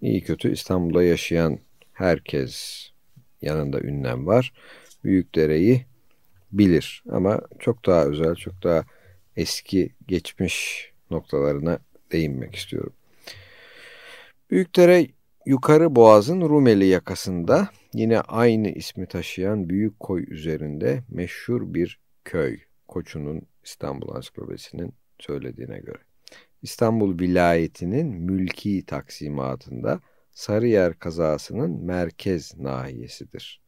İyi 0.00 0.24
kötü 0.24 0.52
İstanbul'da 0.52 1.02
yaşayan 1.02 1.58
herkes 1.92 2.86
yanında 3.42 3.80
ünlem 3.80 4.26
var. 4.26 4.52
Büyükdere'yi 5.04 5.86
bilir 6.52 7.04
ama 7.10 7.40
çok 7.58 7.86
daha 7.86 8.04
özel, 8.04 8.34
çok 8.34 8.62
daha 8.62 8.84
eski 9.36 9.94
geçmiş 10.08 10.90
noktalarına 11.10 11.78
değinmek 12.12 12.54
istiyorum. 12.54 12.92
Büyükdere 14.50 15.06
yukarı 15.46 15.96
boğazın 15.96 16.40
Rumeli 16.40 16.86
yakasında 16.86 17.70
yine 17.94 18.20
aynı 18.20 18.68
ismi 18.68 19.06
taşıyan 19.06 19.68
büyük 19.68 20.00
koy 20.00 20.24
üzerinde 20.28 21.02
meşhur 21.08 21.74
bir 21.74 22.00
köy. 22.24 22.58
Koçu'nun 22.88 23.42
İstanbul 23.64 24.14
Ansiklopedisi'nin 24.14 24.92
söylediğine 25.18 25.78
göre. 25.78 25.98
İstanbul 26.62 27.18
vilayetinin 27.18 28.06
mülki 28.06 28.86
taksimatında 28.86 30.00
Sarıyer 30.32 30.98
kazasının 30.98 31.84
merkez 31.84 32.58
nahiyesidir. 32.58 33.60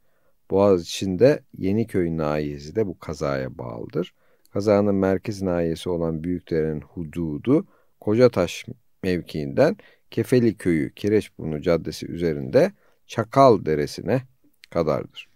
Boğaz 0.50 0.82
içinde 0.82 1.42
Yeniköy 1.58 2.16
nahiyesi 2.16 2.76
de 2.76 2.86
bu 2.86 2.98
kazaya 2.98 3.58
bağlıdır. 3.58 4.14
Kazanın 4.52 4.94
merkez 4.94 5.42
nahiyesi 5.42 5.88
olan 5.88 6.24
Büyükdere'nin 6.24 6.80
hududu 6.80 7.66
Kocataş 8.00 8.66
mevkiinden 9.02 9.76
Kefeli 10.10 10.56
Köyü 10.56 10.94
Kireçburnu 10.94 11.62
Caddesi 11.62 12.06
üzerinde 12.06 12.72
Çakal 13.06 13.64
Deresi'ne 13.64 14.22
kadardır. 14.70 15.28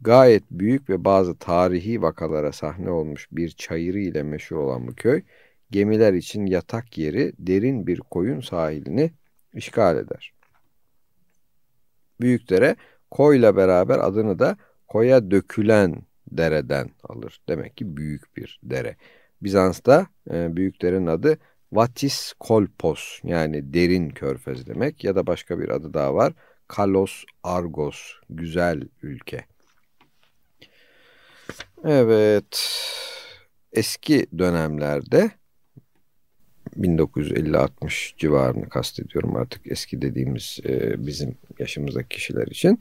Gayet 0.00 0.42
büyük 0.50 0.90
ve 0.90 1.04
bazı 1.04 1.38
tarihi 1.38 2.02
vakalara 2.02 2.52
sahne 2.52 2.90
olmuş 2.90 3.28
bir 3.32 3.50
çayırı 3.50 3.98
ile 3.98 4.22
meşhur 4.22 4.56
olan 4.56 4.86
bu 4.86 4.94
köy, 4.94 5.22
gemiler 5.70 6.12
için 6.12 6.46
yatak 6.46 6.98
yeri 6.98 7.32
derin 7.38 7.86
bir 7.86 7.98
koyun 7.98 8.40
sahilini 8.40 9.10
işgal 9.54 9.96
eder. 9.96 10.32
Büyükdere 12.20 12.76
koyla 13.10 13.56
beraber 13.56 13.98
adını 13.98 14.38
da 14.38 14.56
koya 14.88 15.30
dökülen 15.30 16.02
dereden 16.30 16.90
alır. 17.02 17.40
Demek 17.48 17.76
ki 17.76 17.96
büyük 17.96 18.36
bir 18.36 18.60
dere. 18.62 18.96
Bizans'ta 19.42 20.06
e, 20.30 20.56
büyüklerin 20.56 21.06
adı 21.06 21.38
Vatis 21.72 22.32
Kolpos 22.40 23.20
yani 23.24 23.74
derin 23.74 24.10
körfez 24.10 24.66
demek 24.66 25.04
ya 25.04 25.16
da 25.16 25.26
başka 25.26 25.58
bir 25.58 25.68
adı 25.68 25.94
daha 25.94 26.14
var. 26.14 26.32
Kalos 26.68 27.24
Argos 27.42 28.12
güzel 28.30 28.82
ülke. 29.02 29.44
Evet 31.84 32.80
eski 33.72 34.26
dönemlerde 34.38 35.30
1950-60 36.80 38.16
civarını 38.16 38.68
kastediyorum 38.68 39.36
artık 39.36 39.66
eski 39.66 40.02
dediğimiz 40.02 40.58
e, 40.64 41.06
bizim 41.06 41.36
yaşımızdaki 41.58 42.08
kişiler 42.08 42.46
için. 42.46 42.78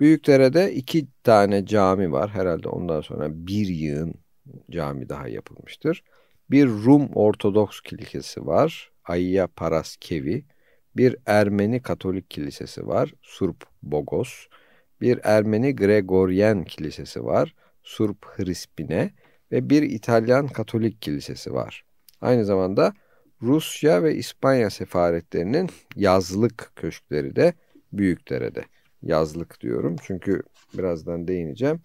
Büyükdere'de 0.00 0.74
iki 0.74 1.06
tane 1.22 1.66
cami 1.66 2.12
var. 2.12 2.30
Herhalde 2.30 2.68
ondan 2.68 3.00
sonra 3.00 3.28
bir 3.46 3.66
yığın 3.66 4.14
cami 4.70 5.08
daha 5.08 5.28
yapılmıştır. 5.28 6.02
Bir 6.50 6.66
Rum 6.66 7.08
Ortodoks 7.14 7.80
Kilisesi 7.80 8.46
var. 8.46 8.90
Ayya 9.04 9.46
Paraskevi. 9.46 10.44
Bir 10.96 11.16
Ermeni 11.26 11.82
Katolik 11.82 12.30
Kilisesi 12.30 12.86
var. 12.86 13.14
Surp 13.22 13.64
Bogos. 13.82 14.46
Bir 15.00 15.20
Ermeni 15.22 15.76
Gregoryen 15.76 16.64
Kilisesi 16.64 17.24
var. 17.24 17.54
Surp 17.82 18.26
Hrispine. 18.26 19.10
Ve 19.52 19.70
bir 19.70 19.82
İtalyan 19.82 20.48
Katolik 20.48 21.02
Kilisesi 21.02 21.52
var. 21.52 21.84
Aynı 22.20 22.44
zamanda 22.44 22.92
Rusya 23.42 24.02
ve 24.02 24.14
İspanya 24.14 24.70
sefaretlerinin 24.70 25.70
yazlık 25.96 26.72
köşkleri 26.76 27.36
de 27.36 27.54
Büyükdere'de. 27.92 28.64
Yazlık 29.02 29.60
diyorum 29.60 29.96
çünkü 30.02 30.42
birazdan 30.78 31.28
değineceğim. 31.28 31.80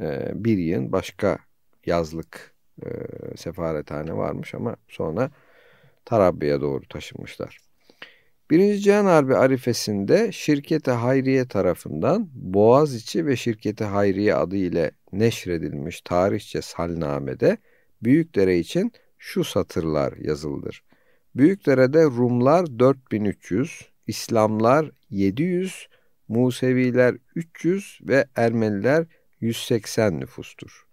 Ee, 0.00 0.32
bir 0.34 0.58
yığın 0.58 0.92
başka 0.92 1.38
yazlık 1.86 2.54
e, 2.82 2.88
sefarethane 3.36 4.16
varmış 4.16 4.54
ama 4.54 4.76
sonra 4.88 5.30
Tarabya'ya 6.04 6.60
doğru 6.60 6.88
taşınmışlar. 6.88 7.58
Birinci 8.50 8.80
Cihan 8.80 9.04
Harbi 9.04 9.36
arifesinde 9.36 10.32
Şirketi 10.32 10.90
Hayriye 10.90 11.48
tarafından 11.48 12.28
Boğaziçi 12.34 13.26
ve 13.26 13.36
Şirketi 13.36 13.84
Hayriye 13.84 14.34
adı 14.34 14.56
ile 14.56 14.90
neşredilmiş 15.12 16.00
tarihçe 16.00 16.62
salnamede 16.62 17.58
Büyükdere 18.02 18.58
için 18.58 18.92
şu 19.18 19.44
satırlar 19.44 20.12
yazıldır. 20.16 20.84
Büyükdere'de 21.36 22.04
Rumlar 22.04 22.78
4300, 22.78 23.88
İslamlar 24.06 24.90
700, 25.10 25.88
Museviler 26.28 27.14
300 27.34 27.98
ve 28.02 28.24
Ermeniler 28.36 29.06
180 29.40 30.20
nüfustur. 30.20 30.86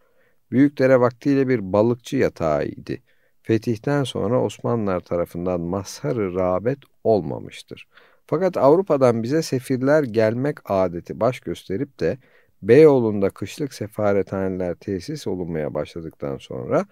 Büyükdere 0.52 1.00
vaktiyle 1.00 1.48
bir 1.48 1.74
balıkçı 1.74 2.18
yatağıydı. 2.18 2.94
Fetihten 3.42 4.04
sonra 4.04 4.44
Osmanlılar 4.44 5.00
tarafından 5.00 5.62
mazhar 5.62 6.18
rağbet 6.18 6.78
olmamıştır. 7.04 7.88
Fakat 8.28 8.58
Avrupa'dan 8.58 9.24
bize 9.24 9.42
sefirler 9.42 10.04
gelmek 10.04 10.58
adeti 10.72 11.20
baş 11.20 11.40
gösterip 11.40 12.00
de 12.00 12.18
Beyoğlu'nda 12.62 13.30
kışlık 13.30 13.74
sefarethaneler 13.74 14.76
tesis 14.76 15.28
olunmaya 15.28 15.74
başladıktan 15.74 16.38
sonra 16.38 16.86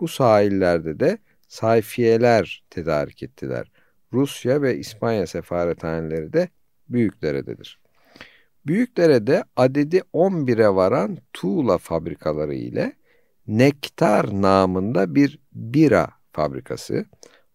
bu 0.00 0.08
sahillerde 0.08 1.00
de 1.00 1.18
sayfiyeler 1.48 2.64
tedarik 2.70 3.22
ettiler. 3.22 3.70
Rusya 4.12 4.62
ve 4.62 4.76
İspanya 4.76 5.26
sefarethaneleri 5.26 6.32
de 6.32 6.48
Büyükdere'dedir. 6.88 7.85
Büyükdere'de 8.66 9.44
adedi 9.56 10.02
11'e 10.14 10.74
varan 10.74 11.18
tuğla 11.32 11.78
fabrikaları 11.78 12.54
ile 12.54 12.92
Nektar 13.46 14.42
namında 14.42 15.14
bir 15.14 15.38
bira 15.52 16.10
fabrikası, 16.32 17.04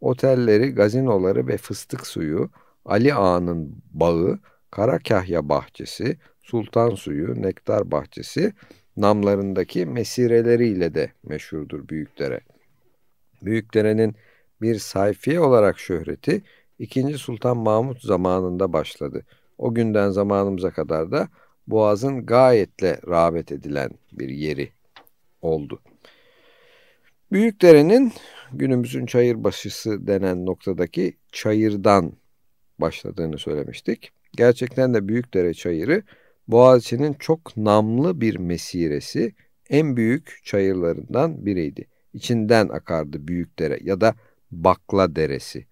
otelleri, 0.01 0.69
gazinoları 0.75 1.47
ve 1.47 1.57
fıstık 1.57 2.07
suyu, 2.07 2.49
Ali 2.85 3.13
Ağa'nın 3.13 3.83
bağı, 3.91 4.39
Karakahya 4.71 5.49
bahçesi, 5.49 6.17
Sultan 6.39 6.89
suyu, 6.89 7.41
Nektar 7.41 7.91
bahçesi 7.91 8.53
namlarındaki 8.97 9.85
mesireleriyle 9.85 10.93
de 10.93 11.11
meşhurdur 11.23 11.87
Büyükdere. 11.87 12.41
Büyükdere'nin 13.41 14.15
bir 14.61 14.79
sayfiye 14.79 15.39
olarak 15.39 15.79
şöhreti 15.79 16.41
2. 16.79 17.17
Sultan 17.17 17.57
Mahmut 17.57 18.01
zamanında 18.01 18.73
başladı. 18.73 19.25
O 19.61 19.73
günden 19.73 20.09
zamanımıza 20.09 20.71
kadar 20.71 21.11
da 21.11 21.29
Boğaz'ın 21.67 22.25
gayetle 22.25 22.99
rağbet 23.07 23.51
edilen 23.51 23.89
bir 24.11 24.29
yeri 24.29 24.69
oldu. 25.41 25.81
Büyükdere'nin 27.31 28.13
günümüzün 28.53 29.05
çayırbaşısı 29.05 30.07
denen 30.07 30.45
noktadaki 30.45 31.17
çayırdan 31.31 32.13
başladığını 32.79 33.37
söylemiştik. 33.37 34.11
Gerçekten 34.33 34.93
de 34.93 35.07
Büyükdere 35.07 35.53
çayırı 35.53 36.03
Boğaziçi'nin 36.47 37.13
çok 37.13 37.57
namlı 37.57 38.21
bir 38.21 38.35
mesiresi, 38.35 39.33
en 39.69 39.97
büyük 39.97 40.39
çayırlarından 40.43 41.45
biriydi. 41.45 41.87
İçinden 42.13 42.69
akardı 42.69 43.27
Büyükdere 43.27 43.79
ya 43.81 44.01
da 44.01 44.15
Bakla 44.51 45.15
Deresi. 45.15 45.65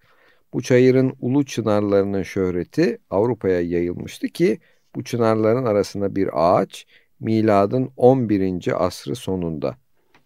Bu 0.52 0.62
çayırın 0.62 1.16
ulu 1.20 1.44
çınarlarının 1.44 2.22
şöhreti 2.22 2.98
Avrupa'ya 3.10 3.60
yayılmıştı 3.60 4.28
ki 4.28 4.58
bu 4.94 5.04
çınarların 5.04 5.64
arasında 5.64 6.16
bir 6.16 6.28
ağaç 6.32 6.86
miladın 7.20 7.90
11. 7.96 8.86
asrı 8.86 9.16
sonunda 9.16 9.76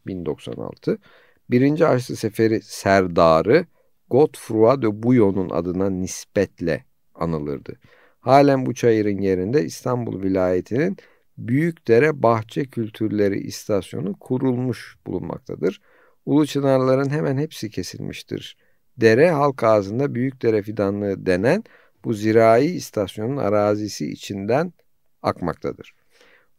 1096 0.07 0.99
Birinci 1.51 1.85
Haçlı 1.85 2.17
Seferi 2.17 2.61
Serdarı 2.63 3.67
Godefroy 4.11 4.83
de 4.83 5.03
Bouillon'un 5.03 5.51
adına 5.51 5.91
nispetle 5.91 6.85
anılırdı. 7.15 7.77
Halen 8.21 8.67
bu 8.67 8.75
çayırın 8.75 9.19
yerinde 9.19 9.65
İstanbul 9.65 10.23
vilayetinin 10.23 10.97
Büyükdere 11.39 12.23
Bahçe 12.23 12.65
Kültürleri 12.65 13.39
İstasyonu 13.41 14.19
kurulmuş 14.19 14.97
bulunmaktadır. 15.07 15.81
Ulu 16.27 16.47
çınarların 16.47 17.11
hemen 17.11 17.39
hepsi 17.39 17.71
kesilmiştir. 17.71 18.57
Dere 19.01 19.31
halk 19.31 19.63
ağzında 19.63 20.15
Büyükdere 20.15 20.63
fidanlığı 20.63 21.27
denen 21.27 21.65
bu 22.05 22.15
zirai 22.15 22.67
istasyonun 22.67 23.37
arazisi 23.37 24.11
içinden 24.11 24.73
akmaktadır. 25.23 25.95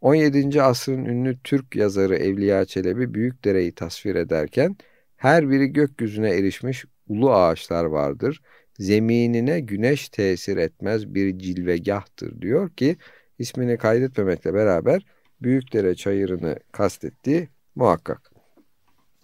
17. 0.02 0.62
asrın 0.62 1.06
ünlü 1.06 1.38
Türk 1.43 1.76
yazarı 1.76 2.15
Evliya 2.15 2.65
Çelebi 2.65 3.13
Büyükdere'yi 3.13 3.71
tasvir 3.71 4.15
ederken 4.15 4.76
her 5.17 5.50
biri 5.50 5.67
gökyüzüne 5.67 6.30
erişmiş 6.30 6.86
ulu 7.08 7.34
ağaçlar 7.34 7.86
vardır. 7.86 8.41
Zeminine 8.80 9.60
güneş 9.60 10.10
tesir 10.10 10.58
etmez 10.58 11.13
bir 11.13 11.39
cilvegahtır 11.39 12.41
diyor 12.41 12.69
ki 12.69 12.98
ismini 13.39 13.78
kaydetmemekle 13.78 14.54
beraber 14.54 15.06
Büyükdere 15.41 15.95
çayırını 15.95 16.60
kastettiği 16.71 17.50
muhakkak. 17.76 18.32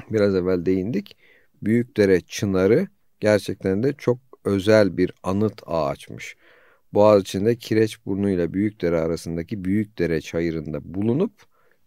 Biraz 0.10 0.36
evvel 0.36 0.65
değindik. 0.65 1.17
Büyükdere 1.63 2.21
çınarı 2.21 2.88
gerçekten 3.22 3.84
de 3.84 3.94
çok 3.98 4.18
özel 4.46 4.98
bir 4.98 5.14
anıt 5.24 5.62
ağaçmış. 5.66 6.36
Boğaziçi'nde 6.94 7.56
Kireçburnu 7.56 8.30
ile 8.30 8.54
Büyükdere 8.54 9.00
arasındaki 9.00 9.66
Büyükdere 9.66 10.22
çayırında 10.22 10.94
bulunup 10.94 11.32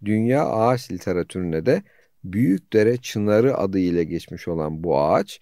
dünya 0.04 0.46
ağaç 0.46 0.92
literatürüne 0.92 1.66
de 1.66 1.82
Büyükdere 2.24 2.96
çınarı 2.96 3.58
adı 3.58 3.78
ile 3.78 4.04
geçmiş 4.04 4.48
olan 4.48 4.84
bu 4.84 5.00
ağaç, 5.00 5.40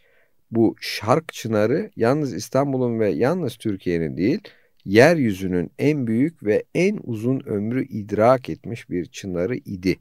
bu 0.51 0.77
şark 0.81 1.33
çınarı 1.33 1.91
yalnız 1.97 2.35
İstanbul'un 2.35 3.01
ve 3.01 3.09
yalnız 3.11 3.57
Türkiye'nin 3.57 4.17
değil, 4.17 4.41
yeryüzünün 4.85 5.71
en 5.79 6.07
büyük 6.07 6.45
ve 6.45 6.65
en 6.75 6.99
uzun 7.03 7.41
ömrü 7.47 7.85
idrak 7.85 8.49
etmiş 8.49 8.91
bir 8.91 9.07
çınarı 9.07 9.57
idi. 9.57 9.97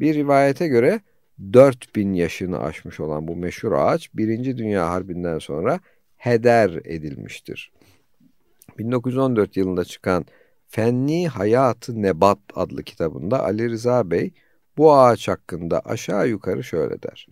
Bir 0.00 0.14
rivayete 0.14 0.68
göre 0.68 1.00
4000 1.52 2.12
yaşını 2.12 2.60
aşmış 2.60 3.00
olan 3.00 3.28
bu 3.28 3.36
meşhur 3.36 3.72
ağaç 3.72 4.14
1. 4.14 4.56
Dünya 4.56 4.90
Harbi'nden 4.90 5.38
sonra 5.38 5.80
heder 6.16 6.70
edilmiştir. 6.84 7.72
1914 8.78 9.56
yılında 9.56 9.84
çıkan 9.84 10.24
Fenni 10.68 11.28
Hayatı 11.28 12.02
Nebat 12.02 12.38
adlı 12.54 12.82
kitabında 12.82 13.44
Ali 13.44 13.70
Rıza 13.70 14.10
Bey 14.10 14.32
bu 14.76 14.94
ağaç 14.94 15.28
hakkında 15.28 15.80
aşağı 15.80 16.28
yukarı 16.28 16.64
şöyle 16.64 17.02
der. 17.02 17.26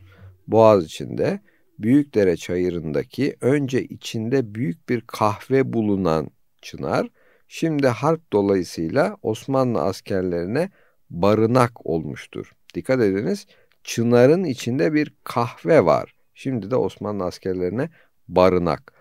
Boğaz 0.47 0.85
içinde 0.85 1.41
Büyükdere 1.79 2.37
çayırındaki 2.37 3.37
önce 3.41 3.85
içinde 3.85 4.55
büyük 4.55 4.89
bir 4.89 5.01
kahve 5.01 5.73
bulunan 5.73 6.31
çınar, 6.63 7.09
şimdi 7.49 7.87
harp 7.87 8.33
dolayısıyla 8.33 9.17
Osmanlı 9.23 9.81
askerlerine 9.81 10.71
barınak 11.11 11.87
olmuştur. 11.87 12.53
Dikkat 12.75 13.01
ediniz, 13.01 13.47
çınarın 13.85 14.45
içinde 14.45 14.93
bir 14.93 15.13
kahve 15.25 15.85
var. 15.85 16.15
Şimdi 16.35 16.71
de 16.71 16.77
Osmanlı 16.77 17.25
askerlerine 17.25 17.91
barınak. 18.29 18.93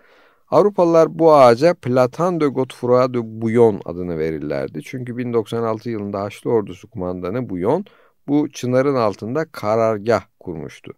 Avrupalılar 0.50 1.18
bu 1.18 1.34
ağaca 1.34 1.74
Platan 1.74 2.40
de 2.40 2.46
Godefroy 2.46 3.14
de 3.14 3.18
Bouillon 3.42 3.80
adını 3.84 4.18
verirlerdi. 4.18 4.82
Çünkü 4.82 5.16
1096 5.16 5.90
yılında 5.90 6.20
Haçlı 6.20 6.50
ordusu 6.50 6.90
kumandanı 6.90 7.50
Bouillon 7.50 7.84
bu 8.28 8.48
çınarın 8.52 8.94
altında 8.94 9.44
karargah 9.52 10.22
kurmuştu. 10.40 10.92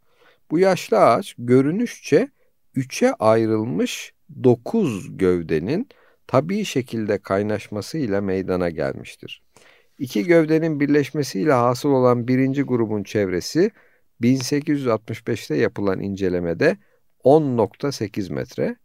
Bu 0.51 0.59
yaşlı 0.59 0.99
ağaç 0.99 1.35
görünüşçe 1.39 2.29
üçe 2.75 3.15
ayrılmış 3.15 4.13
dokuz 4.45 5.19
gövdenin 5.19 5.89
tabii 6.27 6.65
şekilde 6.65 7.19
kaynaşmasıyla 7.19 8.21
meydana 8.21 8.71
gelmiştir. 8.71 9.43
İki 10.01 10.25
gövdenin 10.25 10.81
birleşmesiyle 10.81 11.53
hasıl 11.53 11.89
olan 11.89 12.29
birinci 12.29 12.63
grubun 12.63 13.03
çevresi 13.03 13.71
1865'te 14.23 15.57
yapılan 15.57 16.01
incelemede 16.01 16.77
10.8 17.25 18.33
metre, 18.33 18.77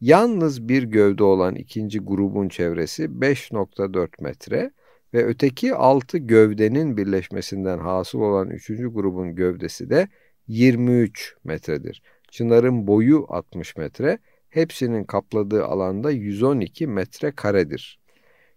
yalnız 0.00 0.68
bir 0.68 0.82
gövde 0.82 1.24
olan 1.24 1.54
ikinci 1.54 1.98
grubun 1.98 2.48
çevresi 2.48 3.04
5.4 3.04 4.22
metre 4.22 4.70
ve 5.14 5.24
öteki 5.24 5.74
altı 5.74 6.18
gövdenin 6.18 6.96
birleşmesinden 6.96 7.78
hasıl 7.78 8.20
olan 8.20 8.50
üçüncü 8.50 8.88
grubun 8.88 9.34
gövdesi 9.34 9.90
de 9.90 10.08
23 10.48 11.36
metredir. 11.44 12.02
Çınarın 12.30 12.86
boyu 12.86 13.26
60 13.28 13.76
metre, 13.76 14.18
hepsinin 14.48 15.04
kapladığı 15.04 15.64
alanda 15.64 16.10
112 16.10 16.86
metre 16.86 17.32
karedir. 17.32 18.03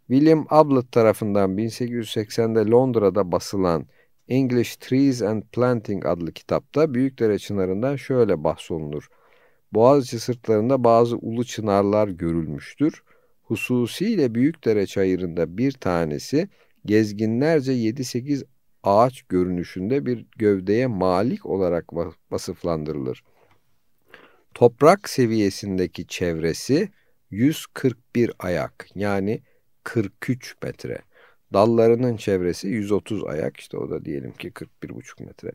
William 0.08 0.46
Ablett 0.50 0.92
tarafından 0.92 1.58
1880'de 1.58 2.72
Londra'da 2.72 3.32
basılan 3.32 3.88
English 4.28 4.76
Trees 4.76 5.22
and 5.22 5.44
Planting 5.44 6.06
adlı 6.06 6.32
kitapta 6.34 6.94
Büyükdere 6.94 7.40
çınarından 7.40 7.96
şöyle 7.96 8.44
bahsolunur. 8.44 9.08
Boğaziçi 9.74 10.20
sırtlarında 10.20 10.84
bazı 10.84 11.18
ulu 11.18 11.46
çınarlar 11.46 12.08
görülmüştür. 12.08 13.04
Hususiyle 13.44 14.36
Büyükdere 14.36 14.86
çayırında 14.86 15.58
bir 15.58 15.72
tanesi 15.72 16.50
gezginlerce 16.86 17.72
7-8 17.72 18.44
ağaç 18.84 19.22
görünüşünde 19.22 20.06
bir 20.06 20.26
gövdeye 20.38 20.88
malik 20.88 21.46
olarak 21.46 21.86
vasıflandırılır. 22.32 23.24
Toprak 24.54 25.10
seviyesindeki 25.10 26.08
çevresi 26.08 26.90
141 27.32 28.32
ayak 28.40 28.88
yani 28.96 29.42
43 29.88 30.56
metre. 30.64 30.98
Dallarının 31.54 32.18
çevresi 32.18 32.68
130 32.68 33.24
ayak 33.24 33.58
işte 33.58 33.78
o 33.78 33.90
da 33.90 34.06
diyelim 34.06 34.32
ki 34.32 34.52
41,5 34.52 35.26
metre. 35.26 35.52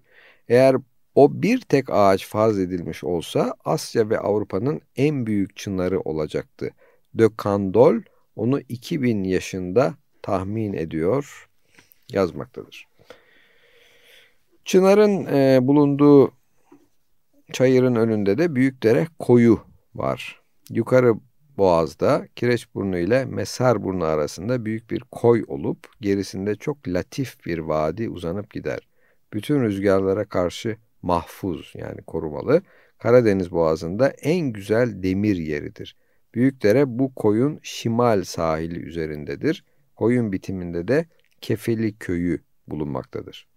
Eğer 0.49 0.77
o 1.15 1.43
bir 1.43 1.61
tek 1.61 1.91
ağaç 1.91 2.27
farz 2.27 2.59
edilmiş 2.59 3.05
olsa 3.05 3.55
Asya 3.65 4.11
ve 4.11 4.19
Avrupa'nın 4.19 4.81
en 4.97 5.27
büyük 5.27 5.57
çınarı 5.57 6.01
olacaktı. 6.01 6.71
De 7.15 7.29
Candolle 7.45 8.03
onu 8.37 8.61
2000 8.69 9.25
yaşında 9.25 9.95
tahmin 10.23 10.73
ediyor 10.73 11.49
yazmaktadır. 12.13 12.87
Çınarın 14.65 15.27
e, 15.27 15.59
bulunduğu 15.63 16.33
çayırın 17.53 17.95
önünde 17.95 18.39
de 18.39 18.55
Büyükdere 18.55 19.07
koyu 19.19 19.61
var. 19.95 20.41
Yukarı 20.71 21.15
Boğaz'da 21.59 22.27
Kireçburnu 22.37 22.99
ile 22.99 23.25
Mesarburnu 23.25 24.05
arasında 24.05 24.65
büyük 24.65 24.91
bir 24.91 25.01
koy 25.01 25.45
olup 25.49 25.79
gerisinde 26.01 26.55
çok 26.55 26.89
latif 26.89 27.47
bir 27.47 27.59
vadi 27.59 28.09
uzanıp 28.09 28.51
gider. 28.51 28.89
Bütün 29.33 29.63
rüzgarlara 29.63 30.25
karşı 30.25 30.77
mahfuz 31.03 31.73
yani 31.77 32.03
korumalı 32.03 32.63
Karadeniz 32.99 33.51
Boğazı'nda 33.51 34.09
en 34.09 34.53
güzel 34.53 35.03
demir 35.03 35.37
yeridir. 35.37 35.97
Büyükdere 36.35 36.99
bu 36.99 37.15
koyun 37.15 37.61
şimal 37.63 38.25
sahili 38.25 38.79
üzerindedir. 38.79 39.65
Koyun 39.97 40.33
bitiminde 40.33 40.89
de 40.89 41.07
Kefeli 41.41 41.99
köyü 41.99 42.41
bulunmaktadır. 42.69 43.49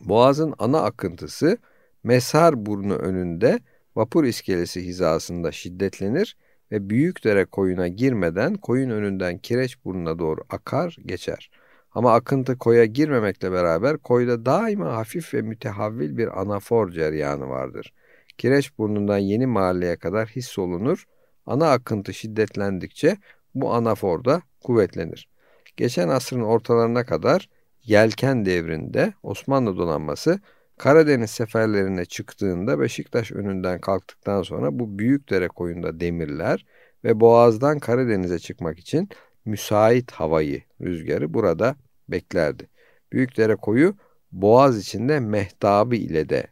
Boğazın 0.00 0.54
ana 0.58 0.82
akıntısı 0.82 1.58
Mesarburnu 2.04 2.94
önünde 2.94 3.60
vapur 3.96 4.24
iskelesi 4.24 4.86
hizasında 4.86 5.52
şiddetlenir 5.52 6.36
Büyükdere 6.70 7.44
koyuna 7.44 7.88
girmeden 7.88 8.54
koyun 8.54 8.90
önünden 8.90 9.38
kireç 9.38 9.84
burnuna 9.84 10.18
doğru 10.18 10.40
akar 10.50 10.96
geçer. 11.06 11.50
Ama 11.92 12.14
akıntı 12.14 12.58
koya 12.58 12.84
girmemekle 12.84 13.52
beraber 13.52 13.98
koyda 13.98 14.46
daima 14.46 14.96
hafif 14.96 15.34
ve 15.34 15.42
mütehavvil 15.42 16.16
bir 16.16 16.40
anafor 16.40 16.90
ceryanı 16.90 17.48
vardır. 17.48 17.92
Kireç 18.38 18.78
burnundan 18.78 19.18
yeni 19.18 19.46
mahalleye 19.46 19.96
kadar 19.96 20.28
hissolunur. 20.28 21.04
Ana 21.46 21.70
akıntı 21.70 22.14
şiddetlendikçe 22.14 23.16
bu 23.54 23.74
anafor 23.74 24.24
da 24.24 24.42
kuvvetlenir. 24.60 25.28
Geçen 25.76 26.08
asrın 26.08 26.42
ortalarına 26.42 27.04
kadar 27.04 27.48
yelken 27.84 28.44
devrinde 28.44 29.12
Osmanlı 29.22 29.76
donanması 29.76 30.40
Karadeniz 30.80 31.30
seferlerine 31.30 32.04
çıktığında 32.04 32.80
Beşiktaş 32.80 33.32
önünden 33.32 33.80
kalktıktan 33.80 34.42
sonra 34.42 34.78
bu 34.78 34.98
Büyükdere 34.98 35.48
koyunda 35.48 36.00
demirler 36.00 36.66
ve 37.04 37.20
Boğaz'dan 37.20 37.78
Karadeniz'e 37.78 38.38
çıkmak 38.38 38.78
için 38.78 39.08
müsait 39.44 40.10
havayı, 40.10 40.62
rüzgarı 40.80 41.34
burada 41.34 41.76
beklerdi. 42.08 42.68
Büyükdere 43.12 43.56
koyu 43.56 43.96
Boğaz 44.32 44.78
içinde 44.78 45.20
mehtabı 45.20 45.96
ile 45.96 46.28
de 46.28 46.46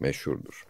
meşhurdur. 0.00 0.64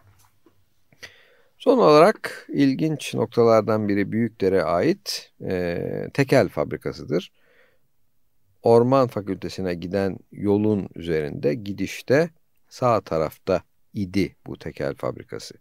Son 1.57 1.77
olarak 1.77 2.47
ilginç 2.49 3.13
noktalardan 3.13 3.87
biri 3.89 4.11
Büyükdere 4.11 4.63
ait 4.63 5.31
e, 5.41 6.07
tekel 6.13 6.47
fabrikasıdır. 6.47 7.31
Orman 8.63 9.07
Fakültesine 9.07 9.73
giden 9.73 10.17
yolun 10.31 10.89
üzerinde 10.95 11.53
gidişte 11.53 12.29
sağ 12.69 13.01
tarafta 13.01 13.63
idi 13.93 14.35
bu 14.47 14.57
tekel 14.57 14.95
fabrikası. 14.95 15.55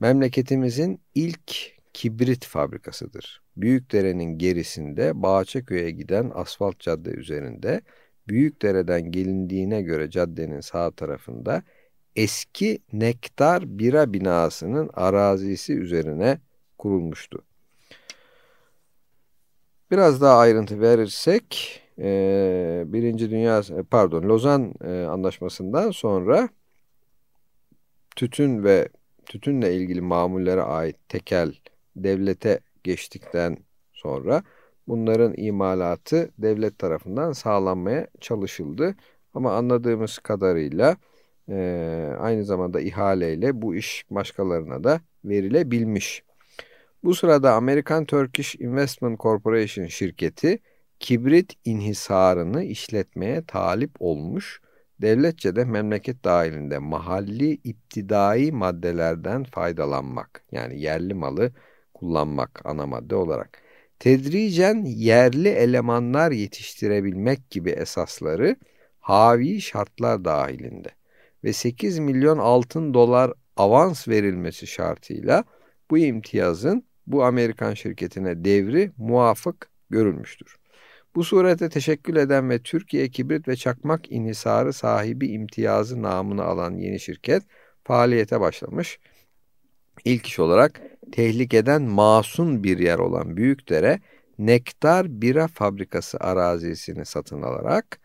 Memleketimizin 0.00 1.00
ilk 1.14 1.72
kibrit 1.92 2.44
fabrikasıdır. 2.44 3.42
Büyükdere'nin 3.56 4.38
gerisinde 4.38 5.22
Bağçaköy'e 5.22 5.90
giden 5.90 6.30
asfalt 6.34 6.78
cadde 6.78 7.10
üzerinde 7.10 7.80
Büyükdere'den 8.28 9.12
gelindiğine 9.12 9.82
göre 9.82 10.10
caddenin 10.10 10.60
sağ 10.60 10.90
tarafında 10.90 11.62
eski 12.16 12.78
Nektar 12.92 13.78
Bira 13.78 14.12
binasının 14.12 14.90
arazisi 14.94 15.72
üzerine 15.74 16.38
kurulmuştu. 16.78 17.44
Biraz 19.90 20.20
daha 20.20 20.38
ayrıntı 20.38 20.80
verirsek, 20.80 21.81
e, 21.98 22.84
Birinci 22.86 23.30
Dünya, 23.30 23.62
pardon 23.90 24.22
Lozan 24.22 24.74
e, 24.84 25.02
Anlaşması'ndan 25.04 25.90
sonra 25.90 26.48
tütün 28.16 28.64
ve 28.64 28.88
tütünle 29.26 29.74
ilgili 29.74 30.00
mamullere 30.00 30.62
ait 30.62 30.96
tekel 31.08 31.54
devlete 31.96 32.60
geçtikten 32.84 33.56
sonra 33.92 34.42
bunların 34.88 35.34
imalatı 35.36 36.30
devlet 36.38 36.78
tarafından 36.78 37.32
sağlanmaya 37.32 38.06
çalışıldı. 38.20 38.94
Ama 39.34 39.56
anladığımız 39.56 40.18
kadarıyla 40.18 40.96
e, 41.48 42.16
aynı 42.18 42.44
zamanda 42.44 42.80
ihaleyle 42.80 43.62
bu 43.62 43.74
iş 43.74 44.04
başkalarına 44.10 44.84
da 44.84 45.00
verilebilmiş. 45.24 46.22
Bu 47.04 47.14
sırada 47.14 47.54
American 47.54 48.04
Turkish 48.04 48.54
Investment 48.54 49.20
Corporation 49.20 49.86
şirketi 49.86 50.58
kibrit 51.02 51.52
inhisarını 51.64 52.64
işletmeye 52.64 53.42
talip 53.46 53.90
olmuş, 53.98 54.60
devletçe 55.00 55.56
de 55.56 55.64
memleket 55.64 56.24
dahilinde 56.24 56.78
mahalli 56.78 57.50
iptidai 57.52 58.52
maddelerden 58.52 59.44
faydalanmak 59.44 60.44
yani 60.52 60.80
yerli 60.80 61.14
malı 61.14 61.52
kullanmak 61.94 62.60
ana 62.64 62.86
madde 62.86 63.14
olarak 63.16 63.58
tedricen 63.98 64.84
yerli 64.84 65.48
elemanlar 65.48 66.30
yetiştirebilmek 66.30 67.50
gibi 67.50 67.70
esasları 67.70 68.56
havi 69.00 69.60
şartlar 69.60 70.24
dahilinde 70.24 70.88
ve 71.44 71.52
8 71.52 71.98
milyon 71.98 72.38
altın 72.38 72.94
dolar 72.94 73.32
avans 73.56 74.08
verilmesi 74.08 74.66
şartıyla 74.66 75.44
bu 75.90 75.98
imtiyazın 75.98 76.84
bu 77.06 77.24
Amerikan 77.24 77.74
şirketine 77.74 78.44
devri 78.44 78.92
muafık 78.96 79.70
görülmüştür. 79.90 80.61
Bu 81.14 81.24
surete 81.24 81.68
teşekkül 81.68 82.16
eden 82.16 82.50
ve 82.50 82.58
Türkiye 82.58 83.08
kibrit 83.08 83.48
ve 83.48 83.56
çakmak 83.56 84.12
inhisarı 84.12 84.72
sahibi 84.72 85.28
imtiyazı 85.28 86.02
namını 86.02 86.44
alan 86.44 86.74
yeni 86.74 87.00
şirket 87.00 87.42
faaliyete 87.84 88.40
başlamış. 88.40 88.98
İlk 90.04 90.26
iş 90.26 90.38
olarak 90.38 90.80
tehlikeden 91.12 91.82
masum 91.82 92.64
bir 92.64 92.78
yer 92.78 92.98
olan 92.98 93.36
Büyükdere 93.36 94.00
Nektar 94.38 95.22
Bira 95.22 95.48
Fabrikası 95.48 96.18
arazisini 96.18 97.04
satın 97.04 97.42
alarak 97.42 98.00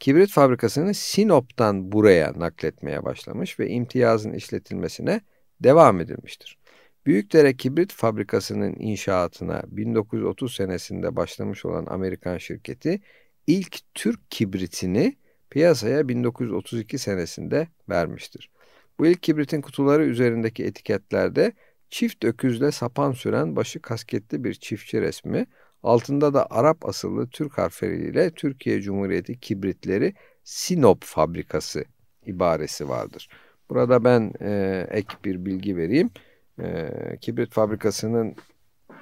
kibrit 0.00 0.30
fabrikasını 0.30 0.94
Sinop'tan 0.94 1.92
buraya 1.92 2.32
nakletmeye 2.36 3.04
başlamış 3.04 3.60
ve 3.60 3.68
imtiyazın 3.68 4.32
işletilmesine 4.32 5.20
devam 5.60 6.00
edilmiştir. 6.00 6.59
Büyükdere 7.06 7.56
Kibrit 7.56 7.92
Fabrikası'nın 7.92 8.74
inşaatına 8.78 9.62
1930 9.66 10.54
senesinde 10.54 11.16
başlamış 11.16 11.64
olan 11.64 11.86
Amerikan 11.86 12.38
şirketi 12.38 13.00
ilk 13.46 13.78
Türk 13.94 14.30
kibritini 14.30 15.16
piyasaya 15.50 16.08
1932 16.08 16.98
senesinde 16.98 17.68
vermiştir. 17.88 18.50
Bu 18.98 19.06
ilk 19.06 19.22
kibritin 19.22 19.60
kutuları 19.60 20.04
üzerindeki 20.04 20.64
etiketlerde 20.64 21.52
çift 21.90 22.24
öküzle 22.24 22.72
sapan 22.72 23.12
süren 23.12 23.56
başı 23.56 23.82
kasketli 23.82 24.44
bir 24.44 24.54
çiftçi 24.54 25.00
resmi, 25.00 25.46
altında 25.82 26.34
da 26.34 26.46
Arap 26.50 26.88
asıllı 26.88 27.28
Türk 27.28 27.58
harfleriyle 27.58 28.30
Türkiye 28.30 28.80
Cumhuriyeti 28.80 29.40
Kibritleri 29.40 30.14
Sinop 30.44 31.04
Fabrikası 31.04 31.84
ibaresi 32.26 32.88
vardır. 32.88 33.28
Burada 33.70 34.04
ben 34.04 34.32
e, 34.40 34.86
ek 34.90 35.08
bir 35.24 35.44
bilgi 35.44 35.76
vereyim. 35.76 36.10
E, 36.58 36.90
kibrit 37.20 37.52
fabrikasının 37.52 38.34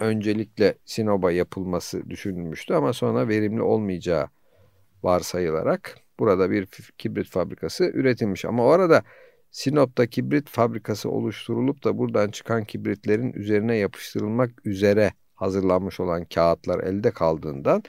öncelikle 0.01 0.75
Sinop'a 0.85 1.33
yapılması 1.33 2.11
düşünülmüştü 2.11 2.75
ama 2.75 2.93
sonra 2.93 3.29
verimli 3.29 3.63
olmayacağı 3.63 4.29
varsayılarak 5.03 5.99
burada 6.19 6.51
bir 6.51 6.67
kibrit 6.99 7.29
fabrikası 7.29 7.85
üretilmiş. 7.85 8.45
Ama 8.45 8.67
o 8.67 8.69
arada 8.69 9.03
Sinop'ta 9.51 10.07
kibrit 10.07 10.49
fabrikası 10.49 11.11
oluşturulup 11.11 11.85
da 11.85 11.99
buradan 11.99 12.31
çıkan 12.31 12.65
kibritlerin 12.65 13.33
üzerine 13.33 13.77
yapıştırılmak 13.77 14.51
üzere 14.65 15.13
hazırlanmış 15.35 16.01
olan 16.01 16.25
kağıtlar 16.25 16.81
elde 16.81 17.11
kaldığından 17.11 17.83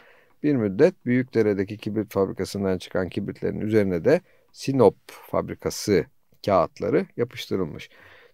bir 0.44 0.56
müddet 0.56 1.06
Büyükdere'deki 1.06 1.78
kibrit 1.78 2.12
fabrikasından 2.12 2.78
çıkan 2.78 3.10
kibritlerin 3.10 3.62
üzerine 3.62 4.06
de 4.06 4.22
Sinop 4.52 4.96
fabrikası 5.08 6.06
kağıtları 6.46 7.06
yapıştırılmış. 7.18 7.90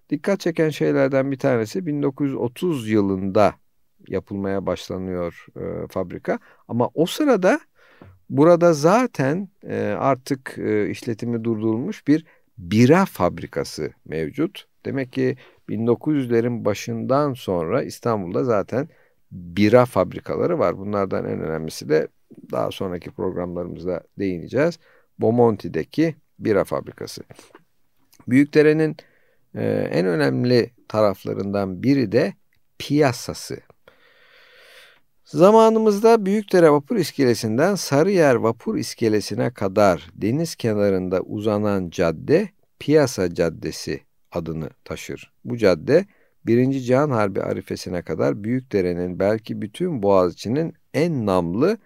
Dikkat 0.10 0.40
çeken 0.40 0.70
şeylerden 0.70 1.32
bir 1.32 1.40
tanesi 1.40 1.86
1930 1.86 2.90
yılında 2.90 3.56
yapılmaya 4.08 4.66
başlanıyor 4.66 5.46
e, 5.56 5.88
fabrika. 5.88 6.40
Ama 6.68 6.90
o 6.94 7.06
sırada 7.06 7.60
burada 8.30 8.74
zaten 8.74 9.50
e, 9.64 9.78
artık 10.00 10.58
e, 10.58 10.90
işletimi 10.90 11.44
durdurulmuş 11.44 12.08
bir 12.08 12.26
bira 12.58 13.06
fabrikası 13.06 13.92
mevcut. 14.06 14.68
Demek 14.86 15.14
ki 15.14 15.38
1900'lerin 15.70 16.66
başından 16.66 17.34
sonra 17.34 17.84
İstanbul'da 17.84 18.44
zaten 18.44 18.90
bira 19.32 19.86
fabrikaları 19.86 20.60
var. 20.60 20.78
Bunlardan 20.78 21.26
en 21.26 21.40
önemlisi 21.40 21.90
de 21.90 22.08
daha 22.52 22.72
sonraki 22.72 23.12
programlarımızda 23.12 24.04
değineceğiz. 24.20 24.80
Bomonti'deki 25.20 26.16
bira 26.40 26.64
fabrikası. 26.64 27.24
Büyükdere'nin 28.28 28.98
ee, 29.56 29.90
en 29.92 30.06
önemli 30.06 30.72
taraflarından 30.88 31.84
biri 31.84 32.12
de 32.12 32.34
piyasası. 32.78 33.58
Zamanımızda 35.26 36.26
Büyükdere 36.26 36.72
Vapur 36.72 36.96
İskelesi'nden 36.96 37.76
Sarıyer 37.76 38.36
Vapur 38.36 38.78
İskelesi'ne 38.78 39.54
kadar 39.54 40.10
deniz 40.16 40.56
kenarında 40.56 41.22
uzanan 41.22 41.90
cadde 41.90 42.50
Piyasa 42.80 43.34
Caddesi 43.34 44.02
adını 44.32 44.70
taşır. 44.84 45.34
Bu 45.46 45.58
cadde 45.58 46.06
1. 46.46 46.80
Cihan 46.80 47.10
Harbi 47.10 47.42
arifesine 47.42 48.02
kadar 48.02 48.44
Büyükdere'nin 48.44 49.20
belki 49.20 49.62
bütün 49.62 50.04
Boğaziçi'nin 50.04 50.74
en 50.94 51.26
namlı 51.26 51.78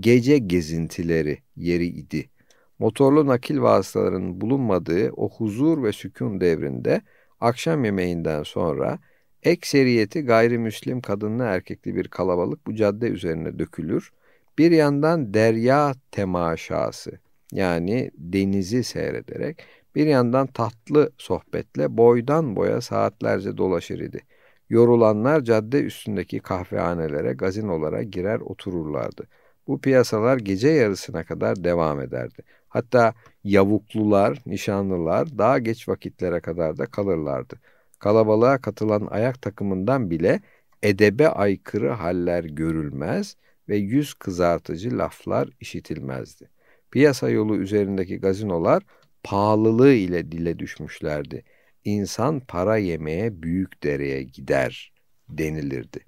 gece 0.00 0.38
gezintileri 0.38 1.38
yeri 1.56 1.86
idi. 1.86 2.30
Motorlu 2.78 3.26
nakil 3.26 3.60
vasıtalarının 3.60 4.40
bulunmadığı 4.40 5.10
o 5.12 5.28
huzur 5.28 5.82
ve 5.82 5.92
sükun 5.92 6.40
devrinde 6.40 7.02
Akşam 7.40 7.84
yemeğinden 7.84 8.42
sonra 8.42 8.98
ekseriyeti 9.42 10.22
gayrimüslim 10.22 11.00
kadınlı 11.00 11.44
erkekli 11.44 11.96
bir 11.96 12.08
kalabalık 12.08 12.66
bu 12.66 12.74
cadde 12.74 13.08
üzerine 13.08 13.58
dökülür. 13.58 14.12
Bir 14.58 14.70
yandan 14.70 15.34
derya 15.34 15.94
temaşası 16.10 17.12
yani 17.52 18.10
denizi 18.14 18.84
seyrederek 18.84 19.62
bir 19.94 20.06
yandan 20.06 20.46
tatlı 20.46 21.10
sohbetle 21.18 21.96
boydan 21.96 22.56
boya 22.56 22.80
saatlerce 22.80 23.56
dolaşır 23.56 24.00
idi. 24.00 24.20
Yorulanlar 24.68 25.40
cadde 25.40 25.82
üstündeki 25.82 26.40
kahvehanelere, 26.40 27.32
gazinolara 27.32 28.02
girer 28.02 28.40
otururlardı. 28.40 29.28
Bu 29.66 29.80
piyasalar 29.80 30.36
gece 30.38 30.68
yarısına 30.68 31.24
kadar 31.24 31.64
devam 31.64 32.00
ederdi. 32.00 32.42
Hatta 32.68 33.14
yavuklular, 33.44 34.38
nişanlılar 34.46 35.38
daha 35.38 35.58
geç 35.58 35.88
vakitlere 35.88 36.40
kadar 36.40 36.78
da 36.78 36.86
kalırlardı. 36.86 37.60
Kalabalığa 37.98 38.58
katılan 38.58 39.08
ayak 39.10 39.42
takımından 39.42 40.10
bile 40.10 40.40
edebe 40.82 41.28
aykırı 41.28 41.90
haller 41.90 42.44
görülmez 42.44 43.36
ve 43.68 43.76
yüz 43.76 44.14
kızartıcı 44.14 44.98
laflar 44.98 45.48
işitilmezdi. 45.60 46.48
Piyasa 46.90 47.30
yolu 47.30 47.56
üzerindeki 47.56 48.20
gazinolar 48.20 48.82
pahalılığı 49.22 49.92
ile 49.92 50.32
dile 50.32 50.58
düşmüşlerdi. 50.58 51.42
İnsan 51.84 52.40
para 52.40 52.76
yemeye 52.76 53.42
büyük 53.42 53.82
dereye 53.82 54.22
gider 54.22 54.92
denilirdi. 55.28 56.00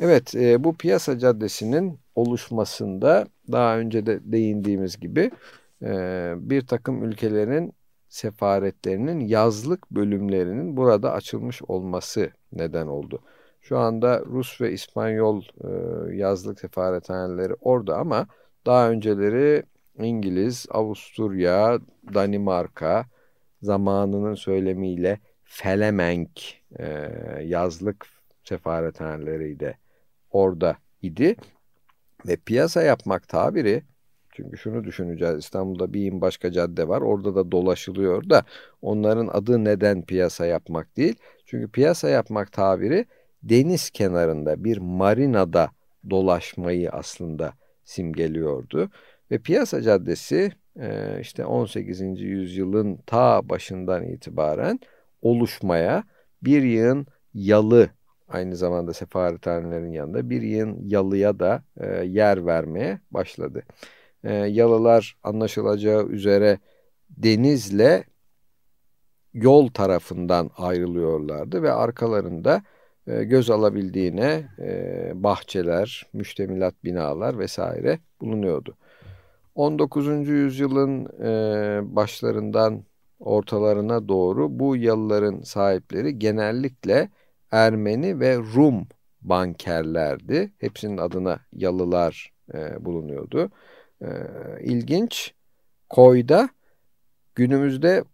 Evet 0.00 0.34
e, 0.34 0.64
bu 0.64 0.76
piyasa 0.76 1.18
caddesinin 1.18 1.98
oluşmasında 2.14 3.26
daha 3.52 3.78
önce 3.78 4.06
de 4.06 4.20
değindiğimiz 4.22 5.00
gibi 5.00 5.30
bir 6.36 6.66
takım 6.66 7.04
ülkelerin 7.04 7.72
sefaretlerinin 8.08 9.20
yazlık 9.20 9.90
bölümlerinin 9.90 10.76
burada 10.76 11.12
açılmış 11.12 11.62
olması 11.62 12.30
neden 12.52 12.86
oldu. 12.86 13.22
Şu 13.60 13.78
anda 13.78 14.20
Rus 14.20 14.60
ve 14.60 14.72
İspanyol 14.72 15.42
yazlık 16.12 16.60
sefarethaneleri 16.60 17.54
orada 17.60 17.96
ama 17.96 18.26
daha 18.66 18.90
önceleri 18.90 19.62
İngiliz, 19.98 20.66
Avusturya, 20.70 21.78
Danimarka, 22.14 23.06
zamanının 23.62 24.34
söylemiyle 24.34 25.18
Felemenk 25.44 26.30
yazlık 27.42 28.06
sefarethaneleri 28.44 29.60
de 29.60 29.76
orada 30.30 30.76
idi. 31.02 31.36
Ve 32.26 32.36
piyasa 32.36 32.82
yapmak 32.82 33.28
tabiri 33.28 33.82
çünkü 34.32 34.58
şunu 34.58 34.84
düşüneceğiz 34.84 35.38
İstanbul'da 35.38 35.92
bir 35.92 36.20
başka 36.20 36.52
cadde 36.52 36.88
var 36.88 37.00
orada 37.00 37.34
da 37.34 37.52
dolaşılıyor 37.52 38.30
da 38.30 38.42
onların 38.82 39.28
adı 39.32 39.64
neden 39.64 40.02
piyasa 40.02 40.46
yapmak 40.46 40.96
değil. 40.96 41.14
Çünkü 41.46 41.70
piyasa 41.70 42.08
yapmak 42.08 42.52
tabiri 42.52 43.06
deniz 43.42 43.90
kenarında 43.90 44.64
bir 44.64 44.78
marinada 44.78 45.70
dolaşmayı 46.10 46.90
aslında 46.90 47.52
simgeliyordu. 47.84 48.90
Ve 49.30 49.38
piyasa 49.38 49.82
caddesi 49.82 50.52
e, 50.80 51.18
işte 51.20 51.44
18. 51.44 52.20
yüzyılın 52.20 52.98
ta 53.06 53.48
başından 53.48 54.04
itibaren 54.04 54.80
oluşmaya 55.22 56.04
bir 56.42 56.62
yığın 56.62 57.06
yalı 57.34 57.90
aynı 58.28 58.56
zamanda 58.56 58.92
sefarethanelerin 58.92 59.92
yanında 59.92 60.30
bir 60.30 60.42
yığın 60.42 60.88
yalıya 60.88 61.38
da 61.38 61.62
e, 61.80 62.04
yer 62.04 62.46
vermeye 62.46 63.00
başladı. 63.10 63.62
E, 64.24 64.34
yalılar 64.34 65.16
anlaşılacağı 65.22 66.06
üzere 66.06 66.58
denizle 67.10 68.04
yol 69.34 69.68
tarafından 69.68 70.50
ayrılıyorlardı 70.56 71.62
ve 71.62 71.72
arkalarında 71.72 72.62
e, 73.06 73.24
göz 73.24 73.50
alabildiğine 73.50 74.48
e, 74.58 75.12
bahçeler, 75.14 76.06
müştemilat 76.12 76.84
binalar 76.84 77.38
vesaire 77.38 77.98
bulunuyordu. 78.20 78.76
19. 79.54 80.28
yüzyılın 80.28 81.06
e, 81.24 81.80
başlarından 81.96 82.84
ortalarına 83.20 84.08
doğru 84.08 84.58
bu 84.58 84.76
yalıların 84.76 85.40
sahipleri 85.40 86.18
genellikle 86.18 87.08
Ermeni 87.50 88.20
ve 88.20 88.36
Rum 88.36 88.86
bankerlerdi. 89.22 90.52
Hepsinin 90.58 90.98
adına 90.98 91.40
yalılar 91.52 92.32
e, 92.54 92.84
bulunuyordu. 92.84 93.50
E, 94.02 94.08
ilginç, 94.60 95.34
koyda 95.88 96.48
günümüzde 97.34 98.04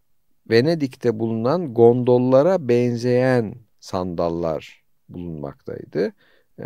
Venedik'te 0.51 1.19
bulunan 1.19 1.75
gondollara 1.75 2.69
benzeyen 2.69 3.55
sandallar 3.81 4.85
bulunmaktaydı. 5.09 6.13
Ee, 6.61 6.65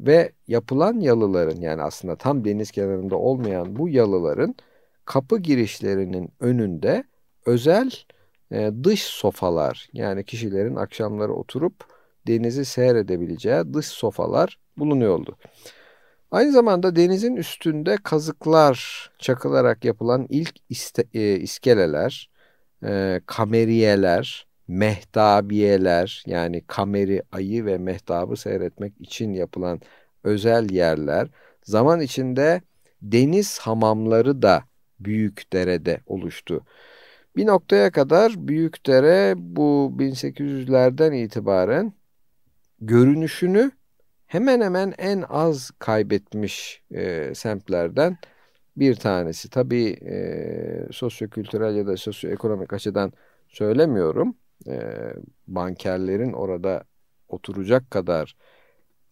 ve 0.00 0.32
yapılan 0.48 1.00
yalıların 1.00 1.60
yani 1.60 1.82
aslında 1.82 2.16
tam 2.16 2.44
deniz 2.44 2.70
kenarında 2.70 3.16
olmayan 3.16 3.76
bu 3.76 3.88
yalıların 3.88 4.54
kapı 5.04 5.38
girişlerinin 5.38 6.28
önünde 6.40 7.04
özel 7.46 7.90
e, 8.52 8.70
dış 8.84 9.02
sofalar 9.02 9.88
yani 9.92 10.24
kişilerin 10.24 10.76
akşamları 10.76 11.32
oturup 11.32 11.74
denizi 12.26 12.64
seyredebileceği 12.64 13.74
dış 13.74 13.86
sofalar 13.86 14.58
bulunuyordu. 14.78 15.36
Aynı 16.30 16.52
zamanda 16.52 16.96
denizin 16.96 17.36
üstünde 17.36 17.96
kazıklar 17.96 19.10
çakılarak 19.18 19.84
yapılan 19.84 20.26
ilk 20.28 20.54
iste, 20.68 21.04
e, 21.14 21.36
iskeleler, 21.36 22.30
e, 22.84 23.20
kameriyeler, 23.26 24.46
mehtabiyeler 24.68 26.22
yani 26.26 26.62
kameri, 26.66 27.22
ayı 27.32 27.64
ve 27.66 27.78
mehtabı 27.78 28.36
seyretmek 28.36 28.92
için 29.00 29.32
yapılan 29.32 29.80
özel 30.24 30.70
yerler 30.70 31.28
zaman 31.62 32.00
içinde 32.00 32.60
deniz 33.02 33.58
hamamları 33.58 34.42
da 34.42 34.64
büyük 35.00 35.52
derede 35.52 36.00
oluştu. 36.06 36.64
Bir 37.36 37.46
noktaya 37.46 37.90
kadar 37.90 38.32
Büyükdere 38.36 39.34
bu 39.36 39.92
1800'lerden 39.98 41.12
itibaren 41.12 41.92
görünüşünü 42.80 43.70
hemen 44.26 44.60
hemen 44.60 44.94
en 44.98 45.24
az 45.28 45.70
kaybetmiş 45.78 46.82
e, 46.90 47.34
semtlerden 47.34 48.18
bir 48.76 48.94
tanesi. 48.94 49.50
Tabii 49.50 49.88
e, 49.90 50.92
sosyokültürel 50.92 51.76
ya 51.76 51.86
da 51.86 51.96
sosyoekonomik 51.96 52.72
açıdan 52.72 53.12
söylemiyorum. 53.48 54.36
E, 54.68 54.80
bankerlerin 55.46 56.32
orada 56.32 56.84
oturacak 57.28 57.90
kadar 57.90 58.36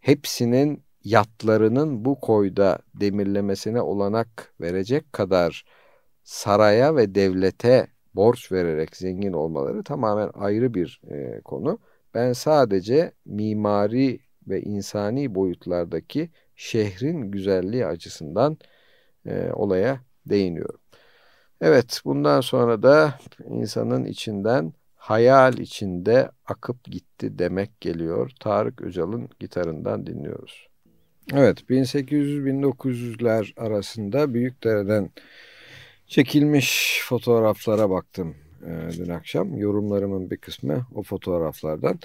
hepsinin 0.01 0.85
yatlarının 1.05 2.05
bu 2.05 2.21
koyda 2.21 2.79
demirlemesine 2.95 3.81
olanak 3.81 4.55
verecek 4.61 5.13
kadar 5.13 5.65
saraya 6.25 6.97
ve 6.97 7.15
devlete 7.15 7.87
borç 8.15 8.53
vererek 8.53 8.97
zengin 8.97 9.33
olmaları 9.33 9.83
tamamen 9.83 10.31
ayrı 10.35 10.75
bir 10.75 11.01
e, 11.11 11.41
konu. 11.41 11.79
Ben 12.15 12.33
sadece 12.33 13.13
mimari 13.27 14.21
ve 14.49 14.63
insani 14.63 15.35
boyutlardaki 15.35 16.31
şehrin 16.57 17.31
güzelliği 17.31 17.87
açısından 17.87 18.59
e, 19.27 19.51
olaya 19.53 20.01
değiniyorum. 20.27 20.81
Evet 21.61 22.01
bundan 22.05 22.41
sonra 22.41 22.83
da 22.83 23.19
insanın 23.49 24.05
içinden 24.05 24.73
hayal 24.97 25.59
içinde 25.59 26.31
akıp 26.47 26.85
gitti 26.85 27.39
demek 27.39 27.81
geliyor. 27.81 28.31
Tarık 28.41 28.83
Özal'ın 28.83 29.29
gitarından 29.41 30.07
dinliyoruz. 30.07 30.69
Evet 31.33 31.71
1800-1900'ler 31.71 33.61
arasında 33.61 34.35
Büyükdere'den 34.35 35.11
çekilmiş 36.07 37.01
fotoğraflara 37.05 37.91
baktım 37.91 38.35
e, 38.67 38.99
dün 38.99 39.11
akşam. 39.11 39.57
Yorumlarımın 39.57 40.31
bir 40.31 40.37
kısmı 40.37 40.87
o 40.95 41.03
fotoğraflardan. 41.03 41.99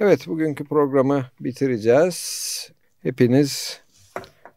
Evet 0.00 0.26
bugünkü 0.26 0.64
programı 0.64 1.26
bitireceğiz. 1.40 2.70
Hepiniz 3.02 3.80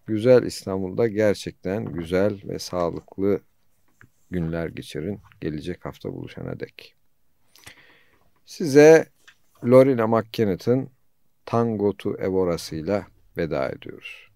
güzel 0.08 0.44
İstanbul'da 0.44 1.08
gerçekten 1.08 1.86
güzel 1.86 2.42
ve 2.44 2.60
sağlıklı 2.60 3.40
günler 4.32 4.68
geçirin. 4.68 5.20
Gelecek 5.42 5.86
hafta 5.86 6.14
buluşana 6.14 6.60
dek. 6.60 6.96
Size 8.46 9.06
Lorena 9.66 10.08
McKennett'ın 10.08 10.90
Tango 11.46 11.94
to 11.98 12.16
Evora'sıyla 12.16 13.08
veda 13.38 13.70
ediyoruz. 13.70 14.30